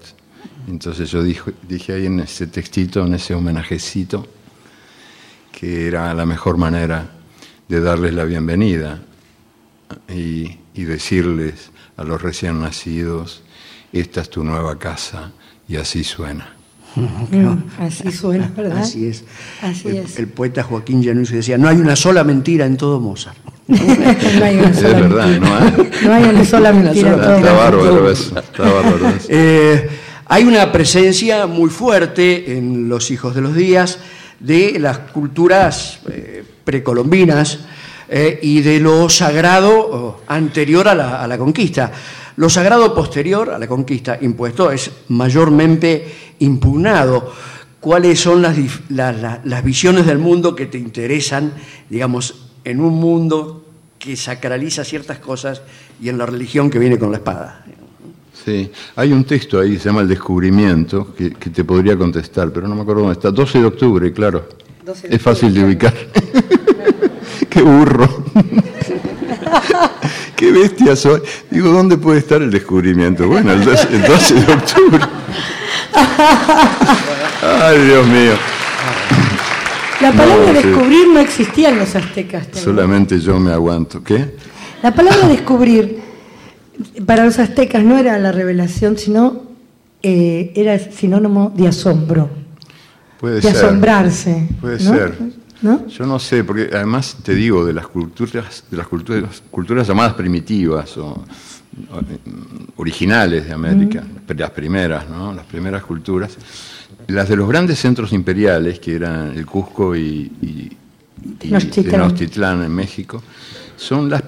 [0.68, 4.28] Entonces yo dije, dije ahí en ese textito, en ese homenajecito,
[5.52, 7.12] que era la mejor manera
[7.70, 9.02] de darles la bienvenida
[10.10, 13.44] y decirles a los recién nacidos,
[13.94, 15.32] esta es tu nueva casa
[15.68, 16.61] y así suena.
[16.96, 18.80] Mm, así suena, ¿verdad?
[18.80, 19.24] Así es.
[19.62, 20.20] Así el, es.
[20.20, 23.38] el poeta Joaquín Januzzi decía, no hay una sola mentira en todo Mozart.
[23.68, 25.50] no hay una Es sola verdad, mentira.
[25.50, 25.56] ¿no?
[25.56, 25.92] hay?
[26.06, 27.16] No hay una sola mentira.
[27.16, 29.28] todo Está bárbaro eso, está bárbaro eso.
[29.30, 29.90] Eh,
[30.26, 34.00] hay una presencia muy fuerte en los hijos de los días
[34.40, 37.60] de las culturas eh, precolombinas
[38.10, 41.92] eh, y de lo sagrado oh, anterior a la, a la conquista.
[42.38, 47.32] Lo sagrado posterior a la conquista impuesto es mayormente impugnado.
[47.80, 51.52] ¿Cuáles son las, dif- la- la- las visiones del mundo que te interesan,
[51.90, 53.66] digamos, en un mundo
[53.98, 55.62] que sacraliza ciertas cosas
[56.02, 57.66] y en la religión que viene con la espada?
[58.46, 62.68] Sí, hay un texto ahí, se llama El Descubrimiento, que, que te podría contestar, pero
[62.68, 63.30] no me acuerdo dónde está.
[63.32, 64.48] 12 de octubre, claro.
[64.86, 65.94] 12 de es fácil de octubre, ubicar.
[67.50, 68.26] Qué burro.
[70.42, 71.22] Qué bestia soy.
[71.52, 73.28] Digo, ¿dónde puede estar el descubrimiento?
[73.28, 75.00] Bueno, el 12, el 12 de octubre.
[77.62, 78.32] Ay, Dios mío.
[80.02, 80.68] La palabra No, sí.
[80.68, 82.46] descubrir no existía en los aztecas.
[82.48, 82.64] también.
[82.64, 84.04] Solamente yo me aguanto.
[84.04, 84.36] ¿Qué?
[84.82, 86.00] La palabra descubrir
[87.06, 89.44] para los aztecas no era la revelación, sino
[90.02, 92.32] eh, era sinónimo de asombro,
[93.20, 93.56] Puede de ser.
[93.58, 94.48] asombrarse.
[94.60, 94.92] Puede ¿no?
[94.92, 95.18] ser.
[95.62, 95.88] ¿No?
[95.88, 100.14] Yo no sé, porque además te digo, de las culturas, de las culturas, culturas llamadas
[100.16, 101.24] primitivas o,
[102.78, 104.04] originales de América,
[104.36, 105.34] las primeras, ¿no?
[105.34, 106.38] Las primeras culturas,
[107.08, 110.72] las de los grandes centros imperiales, que eran el Cusco y, y-
[111.44, 111.50] y
[111.84, 112.64] Tenochtitlán.
[112.64, 113.22] En México,
[113.76, 114.24] son las,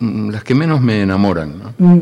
[0.00, 1.74] mm, las que menos me enamoran, ¿no?
[1.86, 2.00] Mm.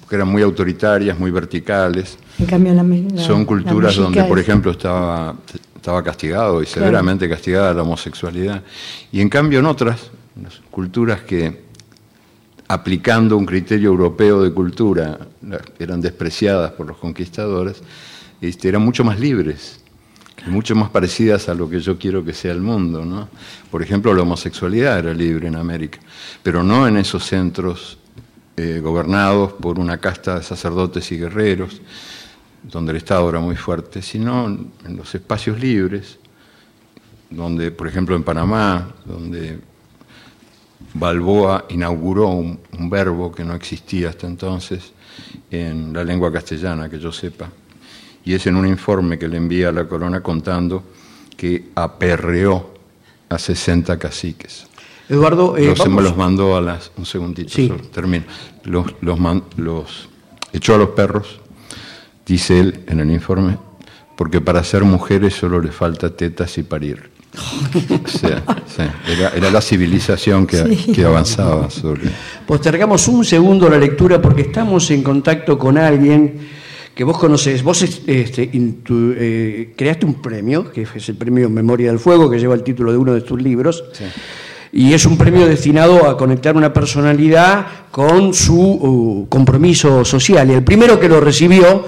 [0.00, 2.18] Porque eran muy autoritarias, muy verticales.
[2.38, 5.34] En cambio, la, la- Son culturas donde, por ejemplo, estaba,
[5.84, 8.62] estaba castigado y severamente castigada la homosexualidad.
[9.12, 10.10] Y en cambio en otras,
[10.42, 11.64] las culturas que,
[12.66, 15.18] aplicando un criterio europeo de cultura,
[15.78, 17.82] eran despreciadas por los conquistadores,
[18.40, 19.80] este, eran mucho más libres,
[20.46, 23.04] y mucho más parecidas a lo que yo quiero que sea el mundo.
[23.04, 23.28] ¿no?
[23.70, 25.98] Por ejemplo, la homosexualidad era libre en América,
[26.42, 27.98] pero no en esos centros
[28.56, 31.82] eh, gobernados por una casta de sacerdotes y guerreros,
[32.64, 36.18] donde el Estado era muy fuerte, sino en los espacios libres,
[37.30, 39.58] donde, por ejemplo, en Panamá, donde
[40.94, 44.92] Balboa inauguró un, un verbo que no existía hasta entonces
[45.50, 47.48] en la lengua castellana, que yo sepa,
[48.24, 50.82] y es en un informe que le envía a la corona contando
[51.36, 52.74] que aperreó
[53.28, 54.66] a 60 caciques.
[55.08, 56.90] Eduardo, eh, los, vamos- los mandó a las.
[56.96, 57.70] Un segundito, Sí.
[57.92, 58.24] termino.
[58.64, 60.08] Los, los, man- los
[60.52, 61.40] echó a los perros,
[62.26, 63.56] dice él en el informe,
[64.16, 67.10] porque para ser mujeres solo le falta tetas y parir.
[68.04, 70.92] O sea, sí, era, era la civilización que, Sí.
[70.92, 72.02] que avanzaba sobre.
[72.46, 76.38] Postergamos un segundo la lectura porque estamos en contacto con alguien
[76.94, 77.62] que vos conocés.
[77.64, 82.38] Vos este, intu- eh, creaste un premio, que es el premio Memoria del Fuego, que
[82.38, 83.82] lleva el título de uno de tus libros.
[84.70, 90.50] Y es un premio destinado a conectar una personalidad con su uh, compromiso social.
[90.50, 91.84] Y el primero que lo recibió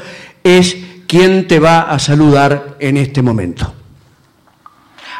[0.46, 0.76] es
[1.08, 3.72] quien te va a saludar en este momento.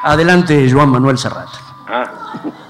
[0.02, 1.48] Adelante, Joan Manuel Serrat.
[1.88, 2.04] Ah,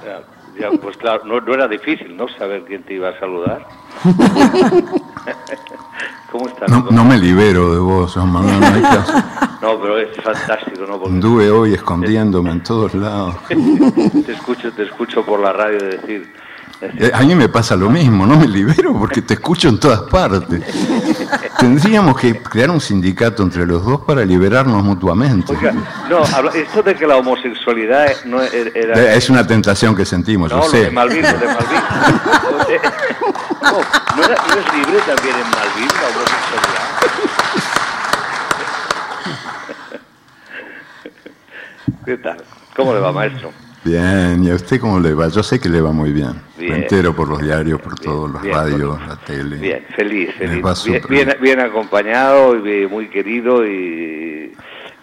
[0.04, 0.22] ya,
[0.70, 2.26] ya, pues claro, no, no era difícil, ¿no?
[2.28, 3.66] Saber quién te iba a saludar.
[6.32, 6.70] ¿Cómo estás?
[6.70, 8.60] No, no me libero de vos, Juan Manuel.
[8.60, 9.12] no hay caso.
[9.62, 10.98] No, pero es fantástico, ¿no?
[10.98, 13.34] Porque Anduve hoy escondiéndome en todos lados.
[13.48, 16.32] te escucho, te escucho por la radio decir,
[17.14, 20.62] A mí me pasa lo mismo, no me libero porque te escucho en todas partes.
[21.58, 25.52] Tendríamos que crear un sindicato entre los dos para liberarnos mutuamente.
[25.56, 25.72] Oiga,
[26.10, 29.00] no, esto de que la homosexualidad no era...
[29.00, 30.80] Eh, Es una tentación que sentimos, no, yo lo sé.
[30.84, 31.78] de Malvin, lo de Malvin.
[32.68, 32.80] Eh,
[33.62, 33.72] no,
[34.16, 37.96] ¿no, era- no es libre también en Malvin la homosexualidad?
[42.04, 42.44] ¿Qué tal?
[42.76, 43.50] ¿Cómo le va, maestro?
[43.86, 45.28] Bien, ¿y a usted cómo le va?
[45.28, 46.32] Yo sé que le va muy bien.
[46.58, 46.72] Bien.
[46.72, 49.56] Me entero por los diarios, por todos los radios, la tele.
[49.58, 50.60] Bien, feliz, feliz.
[50.62, 54.52] Bien, súper bien, bien acompañado y muy querido y,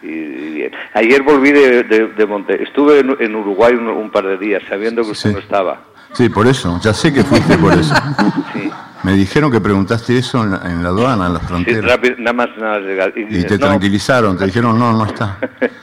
[0.02, 0.72] y bien.
[0.96, 2.62] Ayer volví de, de, de Monte.
[2.62, 5.34] Estuve en, en Uruguay un, un par de días sabiendo que usted Sí.
[5.36, 5.82] no estaba.
[6.12, 7.96] Sí, por eso, ya sé que fuiste por eso.
[8.54, 8.69] Sí.
[9.04, 11.82] Me dijeron que preguntaste eso en la, en la aduana, en la Sí, frontera.
[11.88, 13.12] rápido, nada más nada más.
[13.17, 15.38] Y te no, tranquilizaron, te dijeron, no, no está.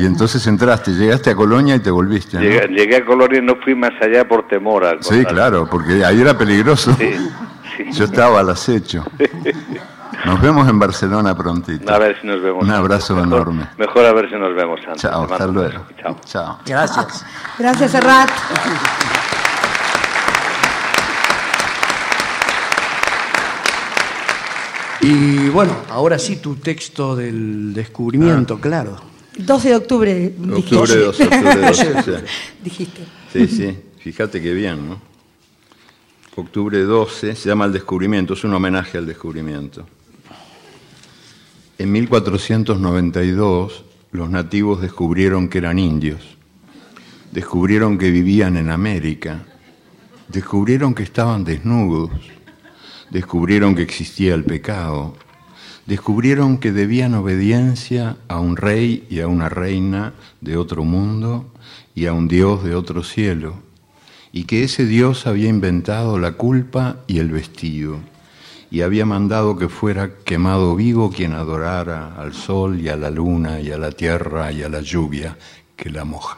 [0.00, 2.36] Y entonces entraste, llegaste a Colonia y te volviste.
[2.36, 2.42] ¿no?
[2.42, 6.04] Llegué, llegué a Colonia y no fui más allá por temor a Sí, claro, porque
[6.04, 6.96] ahí era peligroso.
[7.92, 9.04] Yo estaba al acecho.
[10.24, 11.92] Nos vemos en Barcelona prontito.
[11.92, 12.64] A ver si nos vemos.
[12.64, 13.68] Un abrazo Mejor- enorme.
[13.78, 15.02] Mejor a ver si nos vemos antes.
[15.02, 15.84] Chao, hasta luego.
[16.00, 16.16] Chao.
[16.24, 16.58] Chao.
[16.66, 17.24] Gracias.
[17.58, 18.28] Gracias, Serrat.
[25.00, 28.96] Y bueno, ahora sí tu texto del descubrimiento, claro.
[29.38, 30.76] 12 de octubre, dijiste.
[30.76, 32.10] Octubre 12, octubre 12, sí.
[32.62, 33.02] Dijiste.
[33.32, 35.00] Sí, sí, fíjate qué bien, ¿no?
[36.34, 39.86] Octubre 12 se llama El Descubrimiento, es un homenaje al descubrimiento.
[41.78, 46.20] En 1492 los nativos descubrieron que eran indios,
[47.30, 49.44] descubrieron que vivían en América,
[50.28, 52.10] descubrieron que estaban desnudos,
[53.10, 55.16] descubrieron que existía el pecado,
[55.88, 61.50] descubrieron que debían obediencia a un rey y a una reina de otro mundo
[61.94, 63.54] y a un Dios de otro cielo,
[64.30, 68.00] y que ese Dios había inventado la culpa y el vestido,
[68.70, 73.58] y había mandado que fuera quemado vivo quien adorara al sol y a la luna
[73.62, 75.38] y a la tierra y a la lluvia
[75.74, 76.36] que la moja.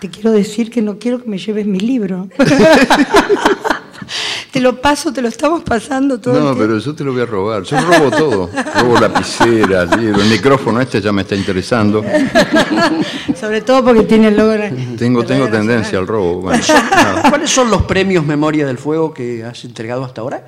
[0.00, 2.28] Te quiero decir que no quiero que me lleves mi libro.
[4.52, 6.38] te lo paso, te lo estamos pasando todo.
[6.38, 7.62] No, pero yo te lo voy a robar.
[7.64, 8.50] Yo robo todo.
[8.80, 9.90] Robo lapiceras.
[9.92, 12.04] El micrófono este ya me está interesando.
[13.38, 14.50] Sobre todo porque tiene el logo.
[14.50, 16.42] de- Tengo, tengo tendencia al robo.
[16.42, 16.62] Bueno,
[17.28, 20.46] ¿Cuáles son los premios Memoria del Fuego que has entregado hasta ahora?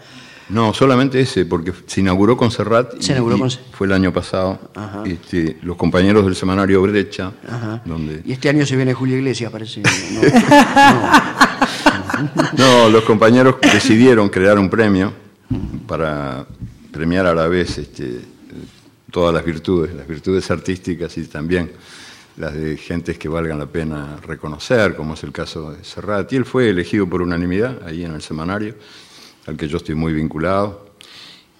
[0.50, 3.00] No, solamente ese, porque se inauguró con Serrat.
[3.00, 4.58] Se inauguró y con- Fue el año pasado.
[4.74, 5.02] Ajá.
[5.06, 7.82] Este, los compañeros del semanario Brecha, Ajá.
[7.84, 8.22] donde...
[8.24, 9.80] Y este año se viene Julio Iglesias, parece.
[9.82, 10.20] ¿no?
[12.56, 15.12] No, los compañeros decidieron crear un premio
[15.86, 16.46] para
[16.92, 18.20] premiar a la vez este,
[19.10, 21.70] todas las virtudes, las virtudes artísticas y también
[22.36, 26.32] las de gentes que valgan la pena reconocer, como es el caso de Serrat.
[26.32, 28.74] Y él fue elegido por unanimidad ahí en el semanario,
[29.46, 30.90] al que yo estoy muy vinculado.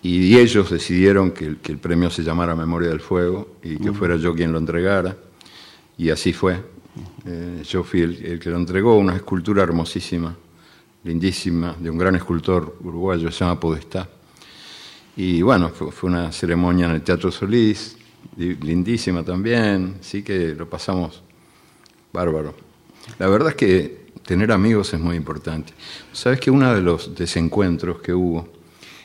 [0.02, 3.92] Y ellos decidieron que, el- que el premio se llamara Memoria del Fuego y que
[3.92, 5.16] fuera yo quien lo entregara.
[5.98, 6.58] Y así fue.
[7.26, 10.34] Eh, yo fui el, el que lo entregó, una escultura hermosísima,
[11.04, 14.08] lindísima, de un gran escultor uruguayo, se llama Podestá.
[15.16, 17.96] Y bueno, fue, fue una ceremonia en el Teatro Solís,
[18.36, 21.22] li- lindísima también, sí que lo pasamos
[22.12, 22.54] bárbaro.
[23.18, 25.72] La verdad es que tener amigos es muy importante.
[26.12, 28.48] Sabes que uno de los desencuentros que hubo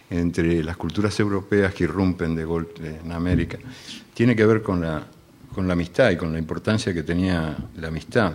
[0.10, 3.58] entre las culturas europeas que irrumpen de golpe en América
[4.14, 5.06] tiene que ver con la,
[5.54, 8.34] con la amistad y con la importancia que tenía la amistad.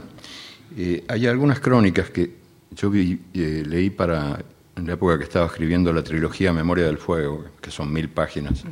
[0.77, 2.35] Eh, hay algunas crónicas que
[2.73, 4.39] yo vi- eh, leí para
[4.77, 8.63] en la época que estaba escribiendo la trilogía Memoria del Fuego, que son mil páginas.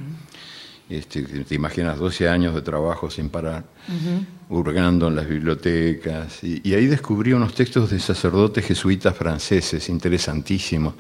[0.91, 3.64] Este, te imaginas 12 años de trabajo sin parar,
[4.49, 6.43] hurgando en las bibliotecas.
[6.43, 10.95] Y, y ahí descubrí unos textos de sacerdotes jesuitas franceses interesantísimos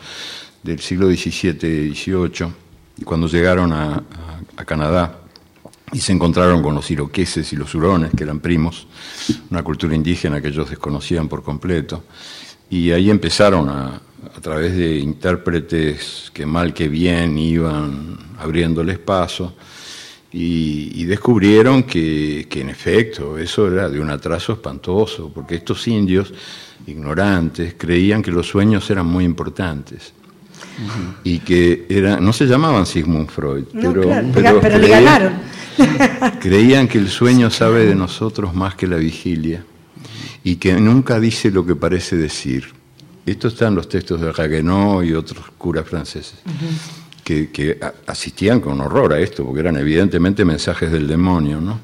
[0.62, 2.52] del siglo XVII y XVIII,
[3.04, 4.02] cuando llegaron a, a-
[4.56, 5.20] a Canadá
[5.92, 8.86] y se encontraron con los iroqueses y los hurones, que eran primos,
[9.50, 12.04] una cultura indígena que ellos desconocían por completo.
[12.68, 14.02] Y ahí empezaron a,
[14.36, 19.54] a través de intérpretes que mal que bien iban abriéndoles paso,
[20.30, 25.88] y, y descubrieron que, que, en efecto eso era de un atraso espantoso, porque estos
[25.88, 26.32] indios
[26.86, 30.12] ignorantes creían que los sueños eran muy importantes
[31.24, 35.32] y que era, no se llamaban Sigmund Freud, No, pero, claro, pero pero le ganaron.
[36.40, 39.64] creían que el sueño sabe de nosotros más que la vigilia
[40.42, 42.77] y que nunca dice lo que parece decir.
[43.30, 46.38] Esto está en los textos de Raguenot y otros curas franceses,
[47.24, 51.80] que, asistían con horror a esto, porque eran evidentemente mensajes del demonio, ¿no?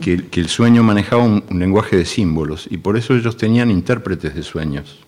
[0.00, 3.70] Que, que el sueño manejaba un, un lenguaje de símbolos y por eso ellos tenían
[3.70, 4.98] intérpretes de sueños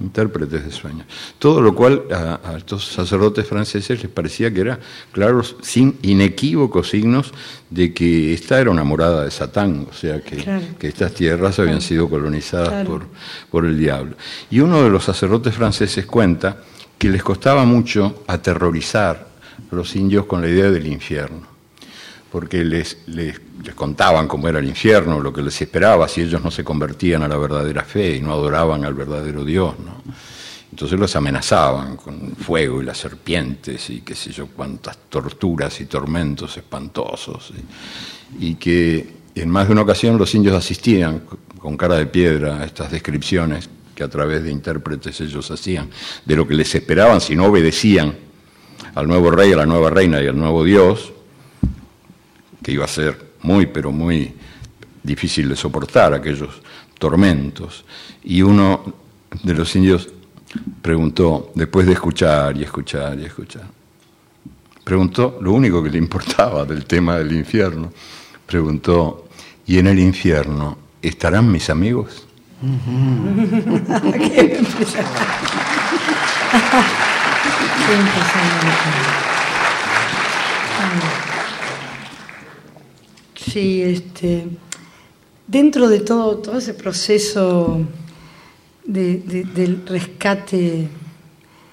[0.00, 1.06] intérpretes de sueños.
[1.38, 4.78] Todo lo cual a, a estos sacerdotes franceses les parecía que era
[5.12, 7.32] claros, sin inequívocos signos
[7.70, 10.64] de que esta era una morada de Satán, o sea que, Claro.
[10.78, 12.88] que estas tierras habían sido colonizadas Claro.
[12.90, 13.06] por,
[13.50, 14.16] por el diablo.
[14.50, 16.58] Y uno de los sacerdotes franceses cuenta
[16.98, 19.28] que les costaba mucho aterrorizar
[19.70, 21.49] a los indios con la idea del infierno
[22.30, 26.42] porque les, les, les contaban cómo era el infierno, lo que les esperaba si ellos
[26.42, 29.74] no se convertían a la verdadera fe y no adoraban al verdadero Dios.
[29.78, 30.02] ¿no?
[30.70, 35.86] Entonces los amenazaban con fuego y las serpientes y qué sé yo, cuántas torturas y
[35.86, 37.52] tormentos espantosos.
[38.38, 41.22] Y, y que en más de una ocasión los indios asistían
[41.58, 45.90] con cara de piedra a estas descripciones que a través de intérpretes ellos hacían
[46.24, 48.14] de lo que les esperaban si no obedecían
[48.94, 51.12] al nuevo rey, a la nueva reina y al nuevo Dios,
[52.62, 54.32] que iba a ser muy, pero muy
[55.02, 56.60] difícil de soportar aquellos
[56.98, 57.84] tormentos.
[58.22, 58.94] Y uno
[59.42, 60.08] de los indios
[60.82, 63.64] preguntó, después de escuchar y escuchar y escuchar,
[64.84, 67.92] preguntó lo único que le importaba del tema del infierno,
[68.46, 69.28] preguntó,
[69.66, 72.26] ¿y en el infierno estarán mis amigos?
[72.60, 72.66] Qué
[74.58, 75.20] impresionante.
[77.86, 79.20] Qué impresionante.
[83.52, 84.46] Sí, este,
[85.46, 87.80] dentro de todo, todo ese proceso
[88.84, 90.88] de- de- del rescate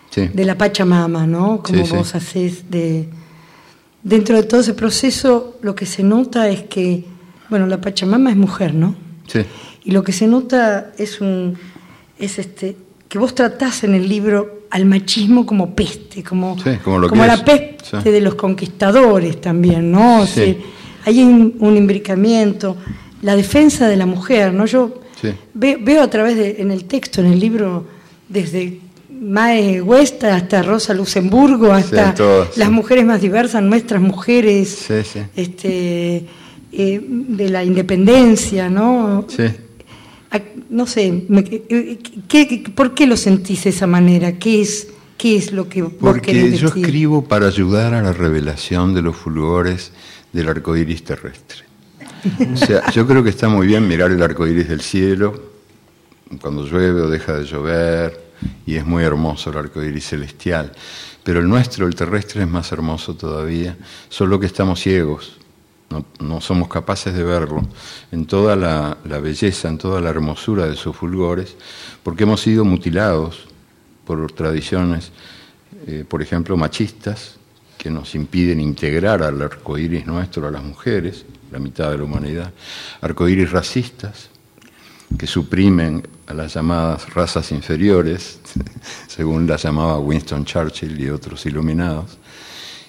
[0.10, 0.28] Sí.
[0.34, 1.62] de la Pachamama, ¿no?
[1.64, 1.96] Como Sí, sí.
[1.98, 3.08] vos hacés de
[4.04, 7.04] dentro de todo ese proceso, lo que se nota es que,
[7.50, 8.96] bueno, la Pachamama es mujer, ¿no?
[9.28, 9.40] Sí.
[9.84, 11.58] Y lo que se nota es un
[12.20, 12.76] es este
[13.10, 17.16] que vos tratás en el libro al machismo como peste, como, Sí, como lo que
[17.16, 17.42] la es.
[17.42, 18.10] peste Sí.
[18.10, 20.22] de los conquistadores también, ¿no?
[20.22, 20.54] O sea,
[21.08, 22.76] hay un, un imbricamiento,
[23.22, 24.66] la defensa de la mujer, ¿no?
[24.66, 25.30] Yo Sí.
[25.54, 27.86] ve- veo a través de, en el texto, en el libro,
[28.30, 28.80] desde
[29.10, 32.14] Mae Huesta hasta Rosa Luxemburgo, hasta
[32.56, 32.74] las sí.
[32.74, 34.86] mujeres más diversas, nuestras mujeres,
[35.36, 36.26] este,
[36.72, 39.26] eh, de la independencia, ¿no?
[40.70, 41.98] No sé, me- eh,
[42.28, 44.34] ¿qué- qué- ¿por qué lo sentís de esa manera?
[44.34, 46.84] ¿Qué es, qué es lo que vos Porque querés yo decir?
[46.84, 49.94] escribo para ayudar a la revelación de los fulgores
[50.32, 51.64] del arco iris terrestre.
[52.54, 55.52] O sea, yo creo que está muy bien mirar el arco iris del cielo,
[56.42, 58.32] cuando llueve o deja de llover,
[58.66, 60.72] y es muy hermoso el arco iris celestial.
[61.24, 63.78] Pero el nuestro, el terrestre, es más hermoso todavía,
[64.10, 65.38] solo que estamos ciegos.
[66.20, 67.66] No, somos capaces de verlo
[68.12, 71.56] en toda la, la belleza, en toda la hermosura de sus fulgores,
[72.04, 73.48] porque hemos sido mutilados
[74.06, 75.12] por tradiciones,
[75.86, 77.37] eh, por ejemplo, machistas,
[77.88, 81.24] que nos impiden integrar al arco iris nuestro a las mujeres,
[81.54, 82.52] la mitad de la humanidad,
[83.00, 84.30] arcoíris racistas,
[85.18, 88.42] que suprimen a las llamadas razas inferiores,
[89.08, 92.18] según las llamaba Winston Churchill y otros iluminados,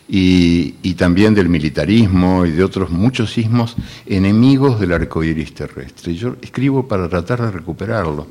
[0.09, 6.16] y, también del militarismo y de otros muchos sismos enemigos del arco iris terrestre.
[6.16, 8.26] Yo escribo para tratar de recuperarlo,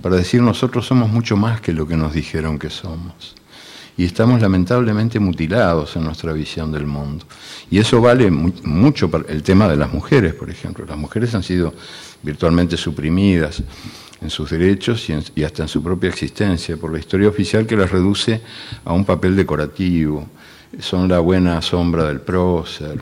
[0.00, 3.34] para decir nosotros somos mucho más que lo que nos dijeron que somos.
[3.96, 7.24] Y estamos lamentablemente mutilados en nuestra visión del mundo.
[7.70, 10.84] Y eso vale mu- mucho para el tema de las mujeres, por ejemplo.
[10.84, 11.72] Las mujeres han sido
[12.22, 13.62] virtualmente suprimidas
[14.20, 17.66] en sus derechos y, en- y hasta en su propia existencia por la historia oficial
[17.66, 18.40] que las reduce
[18.84, 20.26] a un papel decorativo.
[20.80, 23.00] Son la buena sombra del prócer.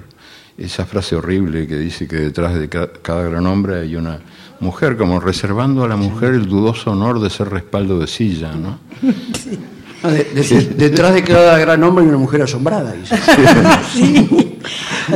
[0.58, 4.20] Esa frase horrible que dice que detrás de ca- cada gran hombre hay una
[4.60, 8.78] mujer, como reservando a la mujer el dudoso honor de ser respaldo de silla, ¿no?
[10.04, 12.92] Ah, de- de- de- detrás de cada gran hombre hay una mujer asombrada.
[12.92, 13.16] dice.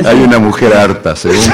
[0.05, 1.37] Hay una mujer harta, según,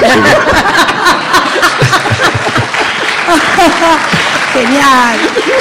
[4.52, 5.18] Genial.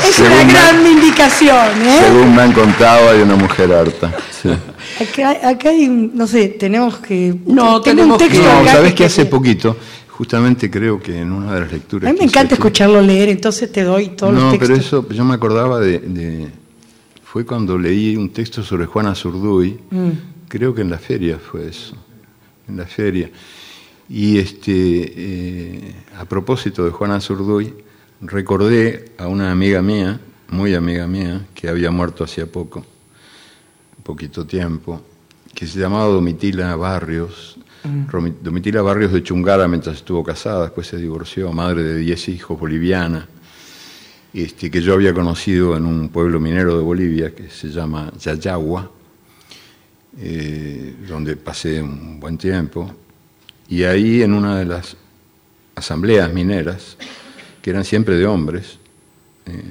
[0.08, 2.00] Es Según una me- gran vindicación, ¿eh?
[2.04, 4.12] según me han contado, hay una mujer harta.
[4.42, 4.50] sí.
[5.02, 7.34] Acá, acá hay, un- no sé, tenemos que...
[7.48, 9.76] No, tenemos un texto No, sabes que que- hace poquito,
[10.10, 12.10] justamente creo que en una de las lecturas.
[12.10, 14.70] A mí me encanta aquí- escucharlo leer, entonces te doy todos no, los textos.
[14.70, 16.48] pero eso, yo me acordaba de, de-
[17.34, 20.10] Fue cuando leí un texto sobre Juana Zurduy, Mm.
[20.48, 21.96] creo que en la feria fue eso,
[22.68, 23.32] en la feria.
[24.08, 27.74] Y este, eh, a propósito de Juana Zurduy,
[28.22, 30.20] recordé a una amiga mía,
[30.50, 32.86] muy amiga mía, que había muerto hacía poco,
[34.04, 35.02] poquito tiempo,
[35.56, 37.58] que se llamaba Domitila Barrios.
[38.12, 42.60] Romi- Domitila Barrios de Chungara mientras estuvo casada, después se divorció, madre de 10 hijos,
[42.60, 43.28] boliviana,
[44.34, 48.90] este, que yo había conocido en un pueblo minero de Bolivia que se llama Yayagua,
[50.18, 52.92] eh, donde pasé un buen tiempo.
[53.70, 54.96] Y ahí en una de las
[55.76, 56.98] asambleas mineras,
[57.62, 58.78] que eran siempre de hombres,
[59.46, 59.64] eh,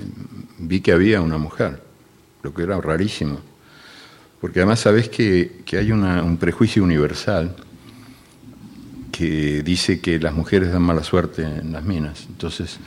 [0.59, 1.83] vi que había una mujer,
[2.43, 3.41] lo que era rarísimo.
[4.41, 7.55] Porque además sabes que, que hay una- un prejuicio universal
[9.13, 12.25] que dice que las mujeres dan mala suerte en las minas.
[12.29, 12.79] Entonces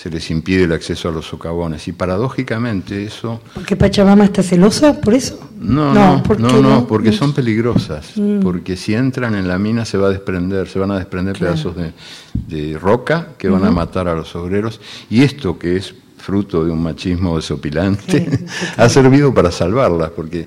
[0.00, 1.88] se les impide el acceso a los socavones.
[1.88, 3.40] Y paradójicamente eso...
[3.52, 5.40] ¿Porque Pachamama está celosa por eso?
[5.58, 8.12] No, no, ¿por no, no, porque son peligrosas.
[8.14, 8.38] Mm.
[8.38, 11.54] Porque si entran en la mina se va a desprender, se van a desprender Claro.
[11.54, 11.92] pedazos de,
[12.32, 14.80] de roca que van a matar a los obreros.
[15.10, 18.46] Y esto que es fruto de un machismo desopilante,
[18.76, 20.46] ha servido para salvarlas, porque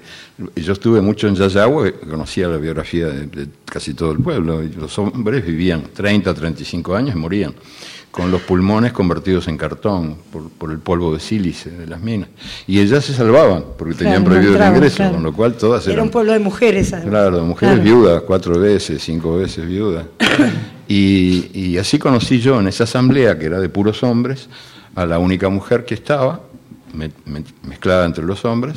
[0.56, 4.70] yo estuve mucho en Yayagua, conocía la biografía de, de casi todo el pueblo, y
[4.70, 7.54] los hombres vivían 30, 35 años y morían,
[8.12, 12.28] con los pulmones convertidos en cartón por, por el polvo de sílice de las minas.
[12.68, 15.14] Y ellas se salvaban, porque tenían Claro, prohibido el ingreso, claro.
[15.14, 16.06] con lo cual todas Era eran...
[16.08, 16.92] un pueblo de mujeres.
[16.92, 17.10] además.
[17.10, 17.90] Claro, de mujeres Claro.
[17.90, 20.06] viudas, cuatro veces, cinco veces viudas.
[20.88, 24.50] Y, y así conocí yo en esa asamblea, que era de puros hombres,
[24.96, 26.42] a la única mujer que estaba,
[26.94, 28.76] me- me- mezclada entre los hombres,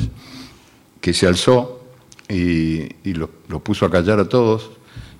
[1.01, 1.83] que se alzó
[2.29, 4.71] y, y lo, lo puso a callar a todos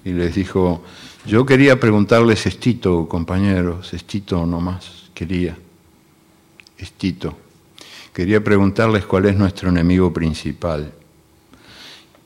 [0.05, 0.85] y les dijo,
[1.27, 5.57] yo quería preguntarles Estito, compañeros, Estito nomás, quería,
[6.79, 7.37] Estito.
[8.13, 10.93] Quería preguntarles cuál es nuestro enemigo principal.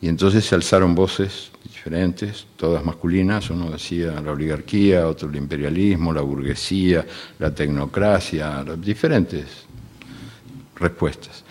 [0.00, 6.12] Y entonces se alzaron voces diferentes, todas masculinas, uno decía la oligarquía, otro el imperialismo,
[6.12, 7.06] la burguesía,
[7.38, 9.46] la tecnocracia, diferentes
[10.76, 11.44] respuestas.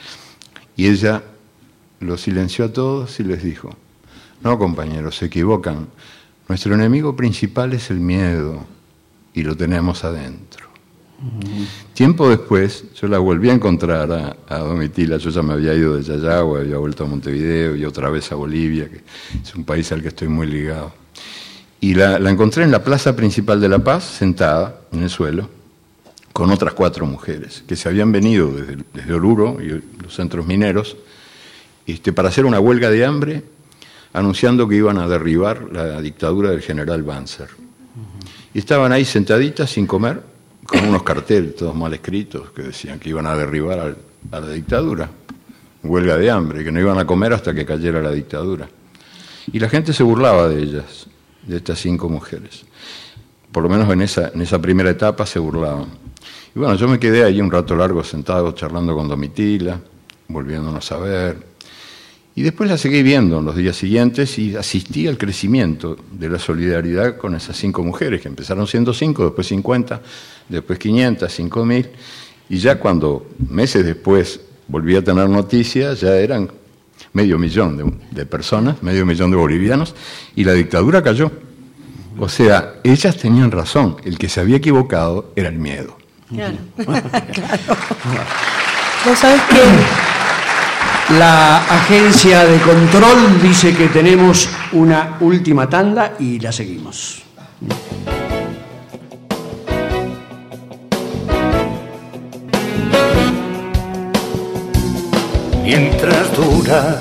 [0.76, 1.24] Y ella
[2.00, 3.76] los silenció a todos y les dijo,
[4.44, 5.88] no compañeros, se equivocan,
[6.48, 8.66] nuestro enemigo principal es el miedo
[9.34, 10.68] y lo tenemos adentro.
[11.94, 15.96] Tiempo después, yo la volví a encontrar a, a Domitila, yo ya me había ido
[15.98, 19.02] de Yayagua, había vuelto a Montevideo y otra vez a Bolivia, que
[19.44, 20.94] es un país al que estoy muy ligado.
[21.80, 25.50] Y la, la encontré en la plaza principal de La Paz, sentada en el suelo,
[26.34, 30.98] con otras cuatro mujeres que se habían venido desde, desde Oruro y los centros mineros
[31.88, 33.44] este, para hacer una huelga de hambre,
[34.14, 37.50] anunciando que iban a derribar la dictadura del general Banzer.
[38.54, 40.22] Y estaban ahí sentaditas sin comer,
[40.66, 43.96] con unos carteles todos mal escritos que decían que iban a derribar
[44.32, 45.10] a la dictadura,
[45.84, 48.68] huelga de hambre, que no iban a comer hasta que cayera la dictadura.
[49.52, 51.08] Y la gente se burlaba de ellas,
[51.44, 52.66] de estas cinco mujeres.
[53.52, 55.88] Por lo menos en esa, en esa primera etapa se burlaban.
[56.54, 59.80] Y bueno, yo me quedé ahí un rato largo sentado charlando con Domitila,
[60.28, 61.38] volviéndonos a ver.
[62.38, 66.38] Y después la seguí viendo en los días siguientes y asistí al crecimiento de la
[66.38, 70.02] solidaridad con esas cinco mujeres, que empezaron siendo cinco, después 50,
[70.48, 71.90] después 500, 5000.
[72.50, 76.48] Y ya cuando meses después volví a tener noticias, ya eran
[77.12, 79.96] medio millón de, de personas, medio millón de bolivianos,
[80.36, 81.32] y la dictadura cayó.
[82.20, 85.98] O sea, ellas tenían razón, el que se había equivocado era el miedo.
[86.30, 86.58] Claro.
[86.78, 87.78] claro.
[89.06, 90.17] Vos sabés que
[91.10, 97.24] La agencia de control dice que tenemos una última tanda y la seguimos.
[105.68, 106.98] mientras dura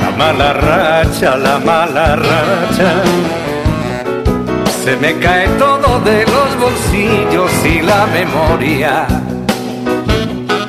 [0.00, 2.90] la mala racha, la mala racha.
[4.84, 9.06] Se me cae todo de los bolsillos y la memoria.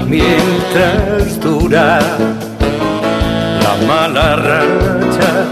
[0.07, 1.99] Mientras dura
[3.63, 5.45] la mala racha,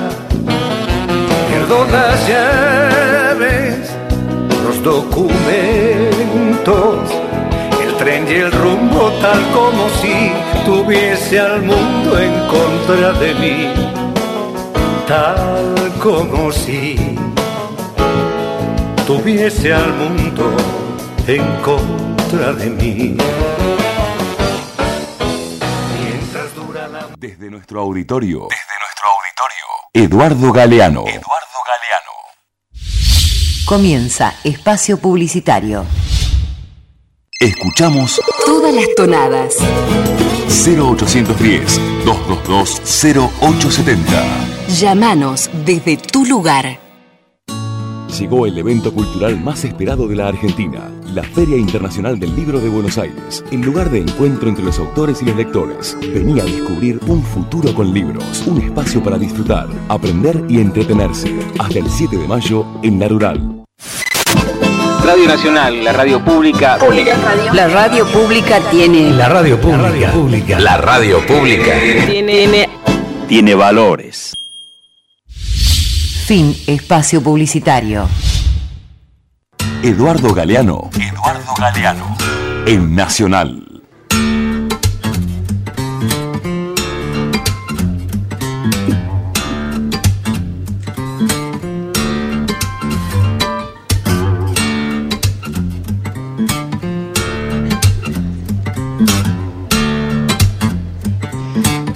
[1.49, 3.91] pierdo las llaves,
[4.63, 6.03] los documentos
[7.83, 10.31] el tren y el rumbo tal como si
[10.65, 13.67] tuviese al mundo en contra de mí,
[15.07, 16.95] tal como si
[19.05, 20.55] tuviese al mundo
[21.27, 23.17] en contra de mí.
[27.73, 28.47] Nuestro auditorio.
[28.49, 29.65] Desde nuestro auditorio.
[29.93, 31.01] Eduardo Galeano.
[31.07, 32.11] Eduardo Galeano.
[33.65, 35.85] Comienza espacio publicitario.
[37.39, 39.55] Escuchamos Todas las tonadas.
[40.47, 44.23] 0810 222 0870.
[44.79, 46.79] Llámanos desde tu lugar.
[48.19, 52.69] Llegó el evento cultural más esperado de la Argentina, la Feria Internacional del Libro de
[52.69, 55.97] Buenos Aires, el lugar de encuentro entre los autores y los lectores.
[55.99, 61.33] Venía a descubrir un futuro con libros, un espacio para disfrutar, aprender y entretenerse.
[61.57, 63.63] Hasta el 7 de mayo en La Rural.
[65.03, 66.77] Radio Nacional, la radio pública.
[67.51, 69.09] La radio pública tiene.
[69.09, 70.59] La radio pública.
[70.59, 71.73] La radio pública.
[72.07, 72.69] Tiene.
[73.27, 74.42] Tiene valores.
[76.25, 78.07] Fin espacio publicitario.
[79.83, 80.89] Eduardo Galeano.
[80.95, 82.15] Eduardo Galeano.
[82.65, 83.72] En Nacional.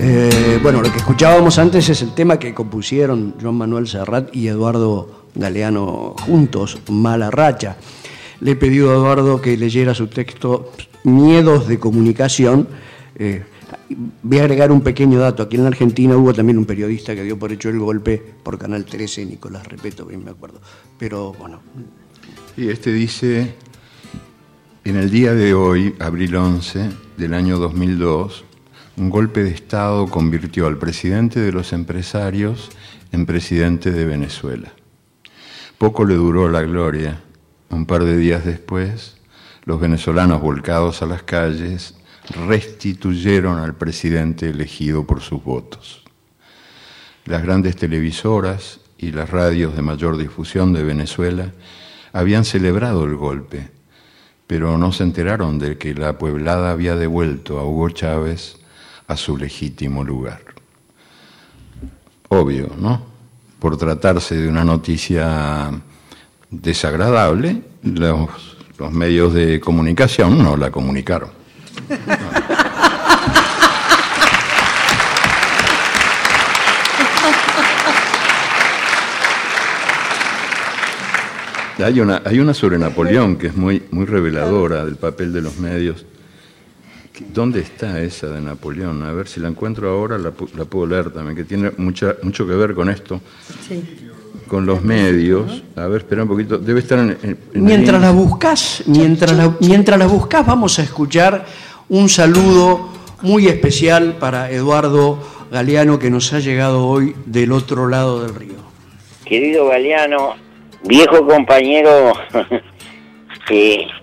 [0.09, 4.47] Eh, bueno, lo que escuchábamos antes es el tema que compusieron Joan Manuel Serrat y
[4.47, 7.75] Eduardo Galeano juntos, Mala Racha.
[8.39, 10.71] Le he pedido a Eduardo que leyera su texto
[11.03, 12.69] Miedos de Comunicación.
[13.17, 13.43] Eh,
[14.23, 15.43] voy a agregar un pequeño dato.
[15.43, 18.57] Aquí en la Argentina hubo también un periodista que dio por hecho el golpe por
[18.57, 20.61] Canal 13, Nicolás Repeto, bien me acuerdo.
[20.97, 21.59] Pero bueno,
[22.55, 23.55] Y este dice,
[24.85, 28.45] en el día de hoy, abril 11 del año 2002,
[28.97, 32.71] un golpe de Estado convirtió al presidente de los empresarios
[33.11, 34.73] en presidente de Venezuela.
[35.77, 37.21] Poco le duró la gloria.
[37.69, 39.17] Un par de días después,
[39.65, 41.93] los venezolanos volcados a las calles
[42.47, 46.03] restituyeron al presidente elegido por sus votos.
[47.25, 51.53] Las grandes televisoras y las radios de mayor difusión de Venezuela
[52.13, 53.69] habían celebrado el golpe,
[54.47, 58.56] pero no se enteraron de que la pueblada había devuelto a Hugo Chávez
[59.07, 60.41] a su legítimo lugar.
[62.29, 63.01] Obvio, ¿no?
[63.59, 65.71] Por tratarse de una noticia
[66.49, 68.29] desagradable, los,
[68.91, 71.29] medios de comunicación no la comunicaron.
[81.83, 86.05] Hay una, sobre Napoleón que es muy reveladora del papel de los medios.
[87.33, 89.03] ¿Dónde está esa de Napoleón?
[89.03, 92.15] A ver si la encuentro ahora, la, pu- la puedo leer también, que tiene mucha,
[92.23, 93.21] mucho que ver con esto,
[93.67, 93.83] Sí.
[94.47, 95.63] con los medios.
[95.75, 96.57] A ver, espera un poquito.
[96.57, 97.17] Debe estar en.
[97.23, 101.45] en- en Mientras la buscas, mientras la, mientras la buscas, vamos a escuchar
[101.89, 102.89] un saludo
[103.21, 105.19] muy especial para Eduardo
[105.51, 108.57] Galeano que nos ha llegado hoy del otro lado del río.
[109.25, 110.35] Querido Galeano,
[110.83, 112.13] viejo compañero
[113.47, 113.87] que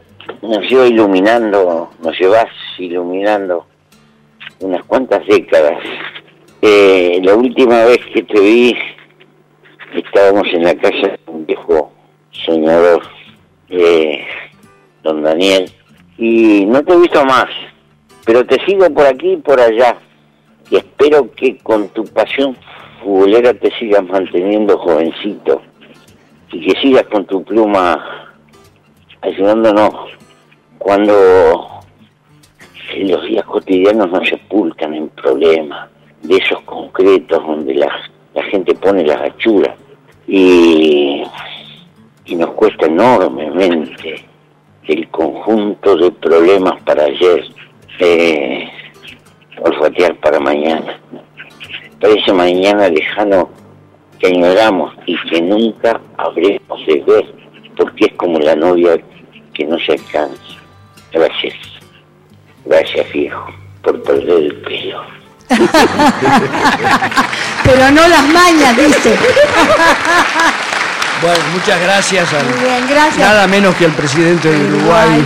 [0.48, 2.46] nos lleva iluminando, nos llevas
[2.78, 3.66] iluminando
[4.60, 5.78] unas cuantas décadas.
[6.60, 8.76] Eh, la última vez que te vi,
[9.94, 11.92] estábamos en la casa de un viejo
[12.30, 13.02] soñador,
[13.68, 14.26] eh,
[15.02, 15.70] don Daniel,
[16.18, 17.46] y no te he visto más,
[18.24, 19.96] pero te sigo por aquí y por allá,
[20.70, 22.56] y espero que con tu pasión
[23.02, 25.62] futbolera te sigas manteniendo jovencito
[26.52, 28.30] y que sigas con tu pluma
[29.20, 30.14] ayudándonos
[30.84, 31.80] cuando
[32.94, 35.88] los días cotidianos nos sepultan en problemas
[36.20, 37.90] de esos concretos donde la,
[38.50, 39.74] gente pone las achuras
[40.28, 41.24] y,
[42.36, 44.26] nos cuesta enormemente
[44.86, 47.46] el conjunto de problemas para ayer
[48.00, 48.68] eh,
[49.62, 51.00] olfatear para mañana
[51.98, 53.48] para ese mañana lejano
[54.18, 57.24] que añoramos y que nunca habremos de ver,
[57.74, 59.00] porque es como la novia
[59.54, 60.63] que no se alcanza.
[61.14, 61.54] Gracias,
[62.64, 63.46] gracias viejo,
[63.82, 65.02] por perder el pelo.
[67.64, 69.16] Pero no las mañas, dice.
[71.22, 73.16] Bueno, muchas gracias Muy bien, gracias.
[73.18, 75.24] nada menos que al presidente de Uruguay,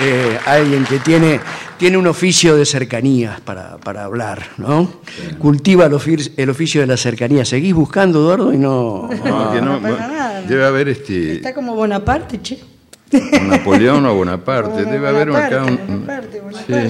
[0.00, 1.38] eh, alguien que tiene,
[1.76, 4.90] tiene un oficio de cercanías para, para hablar, ¿no?
[5.38, 7.44] Cultiva el oficio, el oficio de la cercanía.
[7.44, 8.52] ¿Seguís buscando, Eduardo?
[8.52, 9.08] Y no...
[9.24, 10.42] No, que no, para nada.
[10.42, 12.58] debe haber este Está como Bonaparte, che.
[13.42, 14.84] Napoleón o Bonaparte.
[14.90, 16.06] Debe haber acá un.
[16.06, 16.42] Bonaparte,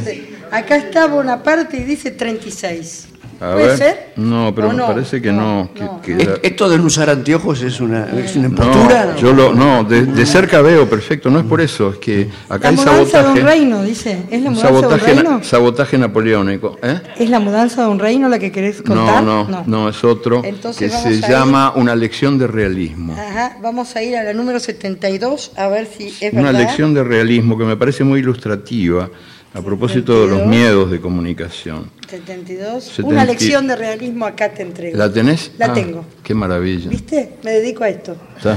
[0.05, 0.37] sí.
[0.51, 3.09] Acá está Bonaparte y dice 36.
[3.41, 3.77] A ¿Puede ver.
[3.77, 4.13] ser?
[4.17, 4.87] No, pero ¿O me no?
[4.87, 5.69] parece que no.
[5.75, 9.15] que- que ¿Es- era- ¿Esto de no usar anteojos es una, es una No, impostura?
[9.17, 12.65] yo lo, no, de, de cerca veo perfecto, no es por eso, es que acá
[12.65, 14.19] La hay mudanza de un sabotaje, reino, dice.
[14.31, 15.41] ¿Es la mudanza de un sabotaje, reino?
[15.45, 16.79] sabotaje napoleónico.
[16.83, 17.01] ¿eh?
[17.19, 19.23] ¿Es la mudanza de un reino la que querés No, contar?
[19.23, 23.13] no, no, es otro Entonces que vamos se a ir- llama Una lección de realismo.
[23.15, 26.61] Ajá, vamos a ir a la número 72 a ver si es Una verdad.
[26.61, 29.11] lección de realismo que me parece muy ilustrativa
[29.55, 30.49] a propósito de los 72.
[30.49, 31.91] miedos de comunicación.
[32.09, 32.85] 72.
[32.85, 33.09] 70.
[33.09, 34.97] Una lección de realismo acá te entrego.
[34.97, 35.53] ¿La tenés?
[35.59, 36.05] La Ah, tengo.
[36.23, 36.89] Qué maravilla.
[36.91, 37.37] ¿Viste?
[37.43, 38.17] Me dedico a esto.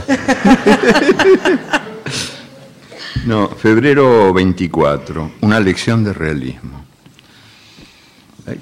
[3.25, 6.85] No, febrero 24, una lección de realismo.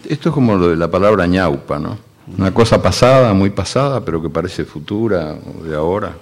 [0.09, 1.99] Esto es como lo de la palabra ñaupa, ¿no?
[2.37, 6.17] Una cosa pasada, muy pasada, pero que parece futura o de ahora.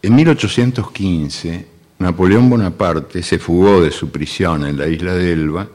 [0.00, 1.66] En 1815,
[1.98, 5.66] Napoleón Bonaparte se fugó de su prisión en la isla de Elba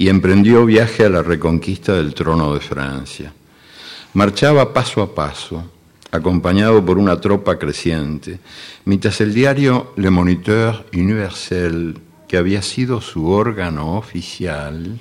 [0.00, 3.34] y emprendió viaje a la reconquista del trono de Francia.
[4.14, 5.62] Marchaba paso a paso,
[6.10, 8.40] acompañado por una tropa creciente,
[8.86, 14.98] mientras el diario Le Moniteur Universel, que había sido su órgano oficial,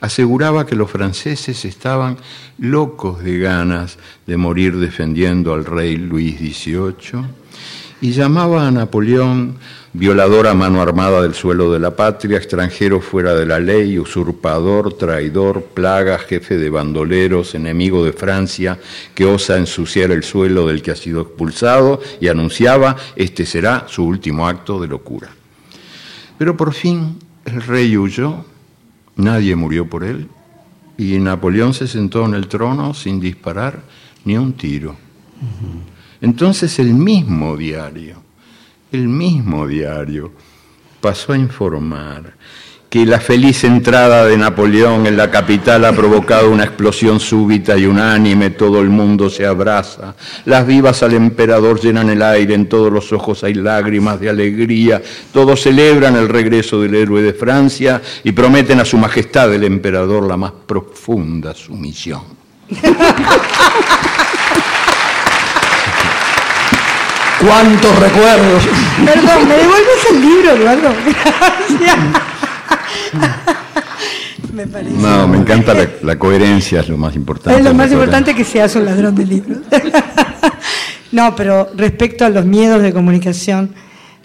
[0.00, 2.16] aseguraba que los franceses estaban
[2.56, 7.26] locos de ganas de morir defendiendo al rey Luis XVIII
[8.00, 9.58] y llamaba a Napoleón
[9.94, 14.94] violador a mano armada del suelo de la patria, extranjero fuera de la ley, usurpador,
[14.94, 18.78] traidor, plaga, jefe de bandoleros, enemigo de Francia,
[19.14, 24.04] que osa ensuciar el suelo del que ha sido expulsado y anunciaba, este será su
[24.04, 25.28] último acto de locura.
[26.36, 28.44] Pero por fin el rey huyó,
[29.14, 30.26] nadie murió por él,
[30.98, 33.80] y Napoleón se sentó en el trono sin disparar
[34.24, 34.96] ni un tiro.
[36.20, 38.23] Entonces el mismo diario,
[38.94, 40.32] el mismo diario,
[41.00, 42.34] pasó a informar
[42.88, 47.86] que la feliz entrada de Napoleón en la capital ha provocado una explosión súbita y
[47.86, 50.14] unánime, todo el mundo se abraza,
[50.44, 55.02] las vivas al emperador llenan el aire, en todos los ojos hay lágrimas de alegría,
[55.32, 60.28] todos celebran el regreso del héroe de Francia y prometen a su majestad el emperador
[60.28, 62.22] la más profunda sumisión.
[67.46, 68.62] ¿Cuántos recuerdos?
[69.04, 70.88] Perdón, ¿me devuelves el libro, Eduardo?
[71.04, 71.98] Gracias.
[74.52, 74.96] me parece.
[74.96, 77.58] No, me encanta la, la coherencia, es lo más importante.
[77.58, 79.58] Es lo más importante que seas un ladrón de libros.
[81.12, 83.74] no, pero respecto a los miedos de comunicación,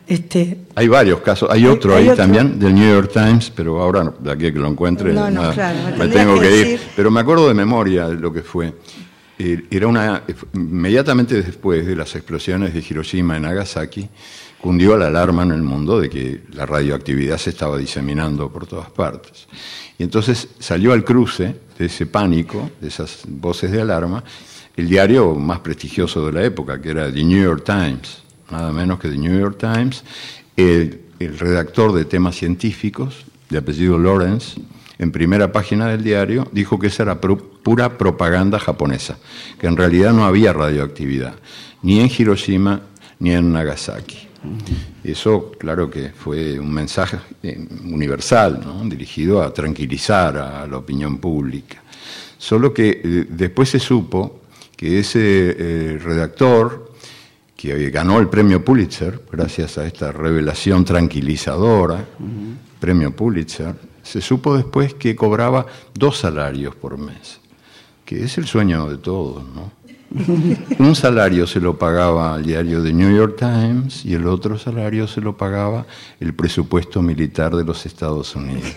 [0.07, 2.24] este, Hay varios casos, hay otro hay ahí otro.
[2.24, 5.41] también del New York Times, pero ahora de aquí a que lo encuentre No, no,
[5.41, 6.80] nada, claro, me tengo que que, ir.
[6.95, 8.74] Pero me acuerdo de memoria de lo que fue.
[9.39, 10.23] Eh, Era una
[10.53, 14.09] inmediatamente después de las explosiones de Hiroshima y Nagasaki,
[14.61, 18.89] cundió la alarma en el mundo de que la radioactividad se estaba diseminando por todas
[18.89, 19.47] partes.
[19.97, 24.23] Y entonces salió al cruce de ese pánico, de esas voces de alarma,
[24.75, 28.99] el diario más prestigioso de la época, que era The New York Times, nada menos
[28.99, 30.03] que The New York Times,
[30.57, 34.59] el, el redactor de temas científicos, de apellido Lawrence,
[34.99, 39.17] en primera página del diario, dijo que esa era pura propaganda japonesa,
[39.57, 41.35] que en realidad no había radioactividad,
[41.81, 42.81] ni en Hiroshima
[43.19, 44.27] ni en Nagasaki.
[45.03, 48.87] Eso, claro que fue un mensaje eh, universal, ¿no?
[48.87, 51.81] dirigido a tranquilizar a la opinión pública.
[52.37, 54.41] Solo que eh, después se supo
[54.75, 56.93] que ese eh, redactor,
[57.55, 62.05] que ganó el premio Pulitzer, gracias a esta revelación tranquilizadora,
[62.79, 63.75] premio Pulitzer,
[64.10, 67.39] se supo después que cobraba dos salarios por mes,
[68.05, 69.72] que es el sueño de todos, ¿no?
[70.80, 75.07] Un salario se lo pagaba al diario The New York Times y el otro salario
[75.07, 75.86] se lo pagaba
[76.20, 78.74] el presupuesto militar de los Estados Unidos.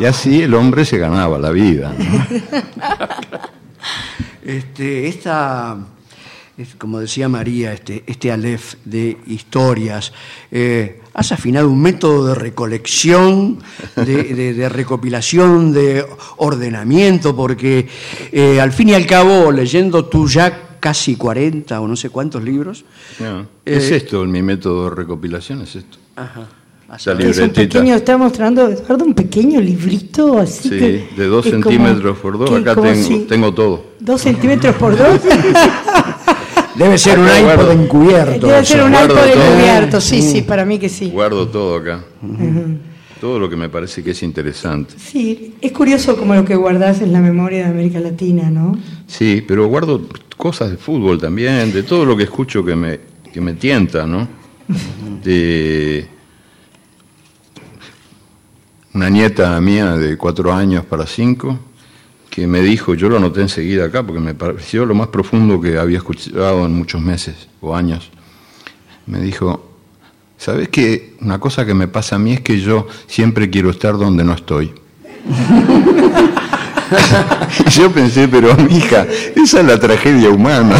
[0.00, 1.94] Y así el hombre se ganaba la vida.
[1.98, 2.58] ¿no?
[4.48, 5.76] Este, esta,
[6.56, 10.14] es como decía María, este, este Aleph de historias,
[10.50, 13.58] eh, has afinado un método de recolección,
[13.96, 16.04] de, de- de recopilación, de
[16.36, 17.88] ordenamiento, porque
[18.30, 22.42] eh, al fin y al cabo, leyendo tú ya casi 40 o no sé cuántos
[22.44, 22.84] libros,
[23.18, 25.98] No, Eh, es esto, mi método de recopilación es esto.
[26.14, 26.46] Ajá.
[27.20, 31.50] Es un pequeño, está mostrando Eduardo un pequeño librito así Sí, que- de dos que
[31.50, 33.84] como- centímetros por dos, acá como tengo, si- tengo todo.
[34.00, 35.20] dos centímetros por dos.
[36.78, 37.72] Debe ser un iPod guardo.
[37.72, 38.46] encubierto.
[38.46, 39.44] Debe ser un guardo iPod todo.
[39.44, 41.10] encubierto, sí, sí, para mí que sí.
[41.10, 42.04] Guardo todo acá.
[43.20, 44.94] Todo lo que me parece que es interesante.
[44.96, 48.78] Sí, es curioso como lo que guardás en la memoria de América Latina, ¿no?
[49.08, 50.02] Sí, pero guardo
[50.36, 53.00] cosas de fútbol también, de todo lo que escucho que me,
[53.32, 54.28] que me tienta, ¿no?
[55.24, 56.06] De
[58.94, 61.58] una nieta mía de cuatro años para cinco
[62.38, 65.78] que me dijo, yo lo noté enseguida acá, porque me pareció lo más profundo que
[65.78, 68.10] había escuchado en muchos meses o años.
[69.06, 69.72] Me dijo,
[70.36, 71.16] ¿sabes qué?
[71.20, 74.34] Una cosa que me pasa a mí es que yo siempre quiero estar donde no
[74.34, 74.72] estoy.
[77.66, 80.76] Y yo pensé, pero hija, esa es la tragedia humana.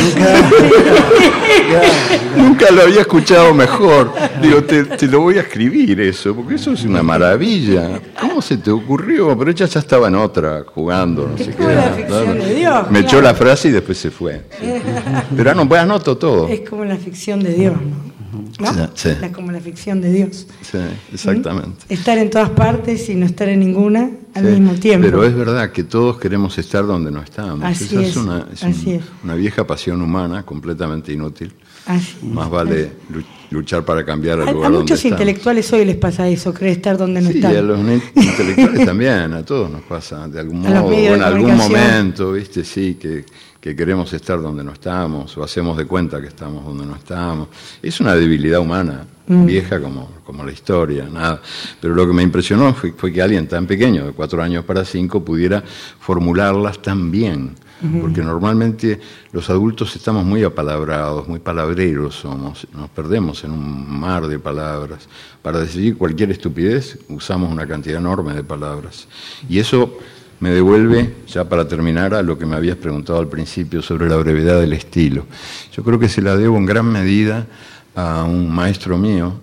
[2.36, 4.12] Nunca lo había escuchado mejor.
[4.40, 8.00] Digo, te, te lo voy a escribir eso, porque eso es una maravilla.
[8.20, 9.36] ¿Cómo se te ocurrió?
[9.38, 12.54] Pero ella ya estaba en otra, jugando, no sé qué.
[12.54, 14.42] Dios, Me echó la frase y después se fue.
[15.36, 16.48] Pero no, pues anoto todo.
[16.48, 18.17] Es como la ficción de Dios, ¿no?
[18.60, 18.72] ¿No?
[18.72, 19.08] Sí, sí.
[19.20, 20.46] La- como la ficción de Dios.
[20.62, 20.78] Sí,
[21.12, 21.84] exactamente.
[21.88, 25.06] Estar en todas partes y no estar en ninguna al Sí, mismo tiempo.
[25.06, 27.64] Pero es verdad que todos queremos estar donde no estamos.
[27.64, 29.02] Así Esa es, es, una, es así un- es.
[29.24, 31.52] una vieja pasión humana completamente inútil.
[31.88, 35.20] Así Más vale lu- luchar para cambiar el A, lugar a donde muchos estamos.
[35.20, 37.56] intelectuales hoy les pasa eso, creer estar donde no Sí, están.
[37.56, 37.80] a los
[38.14, 42.62] intelectuales también, a todos nos pasa de algún modo, o en algún momento, ¿viste?
[42.62, 43.24] Sí, que,
[43.60, 47.48] que queremos estar donde no estamos, o hacemos de cuenta que estamos donde no estamos.
[47.82, 49.44] Es una debilidad humana, Mm.
[49.44, 51.42] vieja como, como la historia, nada.
[51.80, 54.84] Pero lo que me impresionó fue, fue que alguien tan pequeño, de cuatro años para
[54.84, 55.62] cinco, pudiera
[56.00, 57.54] formularlas tan bien.
[58.00, 58.98] Porque normalmente
[59.30, 65.08] los adultos estamos muy apalabrados, muy palabreros somos, nos perdemos en un mar de palabras.
[65.42, 69.06] Para decir cualquier estupidez usamos una cantidad enorme de palabras.
[69.48, 69.96] Y eso
[70.40, 74.16] me devuelve, ya para terminar, a lo que me habías preguntado al principio sobre la
[74.16, 75.26] brevedad del estilo.
[75.72, 77.46] Yo creo que se la debo en gran medida
[77.94, 79.40] a un maestro mío,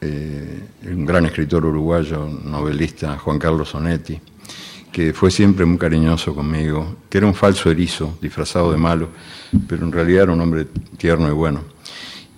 [0.00, 4.18] eh, un gran escritor uruguayo, novelista, Juan Carlos Sonetti,
[4.92, 9.08] que fue siempre muy cariñoso conmigo, que era un falso erizo, disfrazado de malo,
[9.66, 11.62] pero en realidad era un hombre tierno y bueno.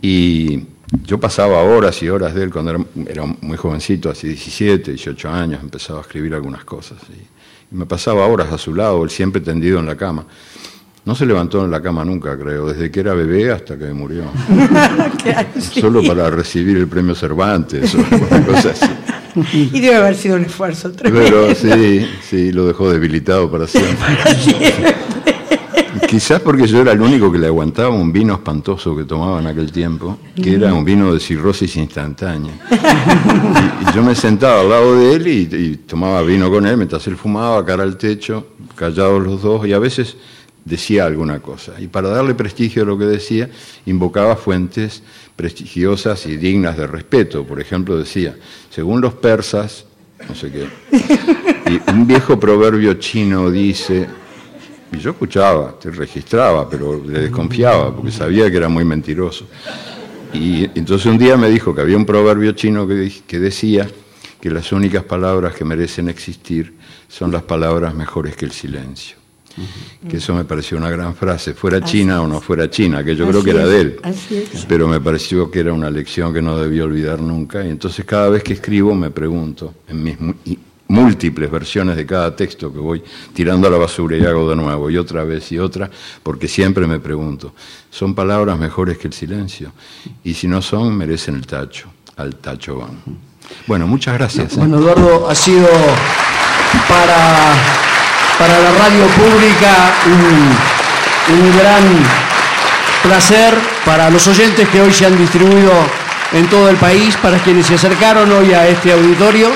[0.03, 0.65] Y
[1.05, 5.63] yo pasaba horas y horas de él cuando era, muy jovencito, así 17, 18 años,
[5.63, 6.99] empezaba a escribir algunas cosas.
[7.11, 10.27] Y, y me pasaba horas a su lado, él siempre tendido en la cama.
[11.05, 14.25] No se levantó en la cama nunca, creo, desde que era bebé hasta que murió.
[15.59, 18.87] Solo para recibir el premio Cervantes o alguna cosa así.
[19.53, 21.31] Y debe haber sido un esfuerzo tremendo.
[21.31, 23.97] Pero sí, sí, lo dejó debilitado para siempre.
[26.09, 29.47] Quizás porque yo era el único que le aguantaba un vino espantoso que tomaba en
[29.47, 32.53] aquel tiempo, que era un vino de cirrosis instantánea.
[32.71, 36.77] Y, y yo me sentaba al lado de él y, y tomaba vino con él
[36.77, 40.17] mientras él fumaba, cara al techo, callados los dos, y a veces
[40.71, 41.79] decía alguna cosa.
[41.79, 43.51] Y para darle prestigio a lo que decía,
[43.87, 45.03] invocaba fuentes
[45.37, 47.45] prestigiosas y dignas de respeto.
[47.45, 48.37] Por ejemplo, decía,
[48.71, 49.85] según los persas,
[50.29, 50.67] no sé qué,
[51.71, 54.07] y un viejo proverbio chino dice,
[54.93, 59.47] y yo escuchaba, te registraba, pero le desconfiaba porque sabía que era muy mentiroso.
[60.33, 63.89] Y entonces un día me dijo que había un proverbio chino que, decía
[64.41, 66.75] que las únicas palabras que merecen existir
[67.09, 69.20] son las palabras mejores que el silencio.
[70.09, 73.15] Que eso me pareció una gran frase, fuera Así china o no fuera china, que
[73.15, 74.65] yo creo que era de él así es.
[74.67, 77.65] pero me pareció que era una lección que no debía olvidar nunca.
[77.65, 80.17] Y entonces cada vez que escribo me pregunto, en mis
[80.91, 83.03] múltiples versiones de cada texto que voy
[83.33, 85.89] tirando a la basura y hago de nuevo, y otra vez y otra,
[86.23, 87.55] porque siempre me pregunto,
[87.91, 89.73] ¿son palabras mejores que el silencio?
[90.25, 93.31] Y si no son, merecen el tacho, al tacho van.
[93.67, 94.53] Bueno, muchas gracias.
[94.53, 94.57] ¿eh?
[94.59, 95.69] Bueno, Eduardo, ha sido
[96.89, 97.55] para,
[98.41, 99.69] para la radio pública
[101.29, 101.85] un, gran
[103.03, 105.71] placer, para los oyentes que hoy se han distribuido
[106.33, 109.51] en todo el país, para quienes se acercaron hoy a este auditorio.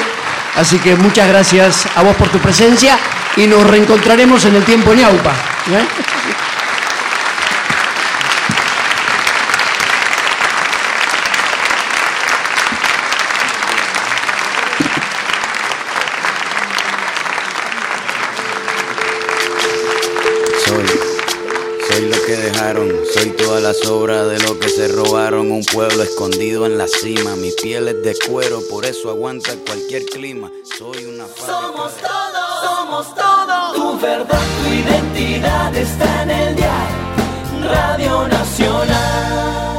[0.57, 2.99] Así que muchas gracias a vos por tu presencia
[3.37, 5.31] y nos reencontraremos en el tiempo en Yaupa.
[5.31, 5.87] ¿eh?
[25.75, 30.49] Pueblo escondido en la cima, mi piel es de cuero, por eso aguanta cualquier clima.
[30.79, 33.73] Soy una Somos todo, somos todo.
[33.75, 39.74] Tu verdad, tu identidad está en el diario Radio Nacional.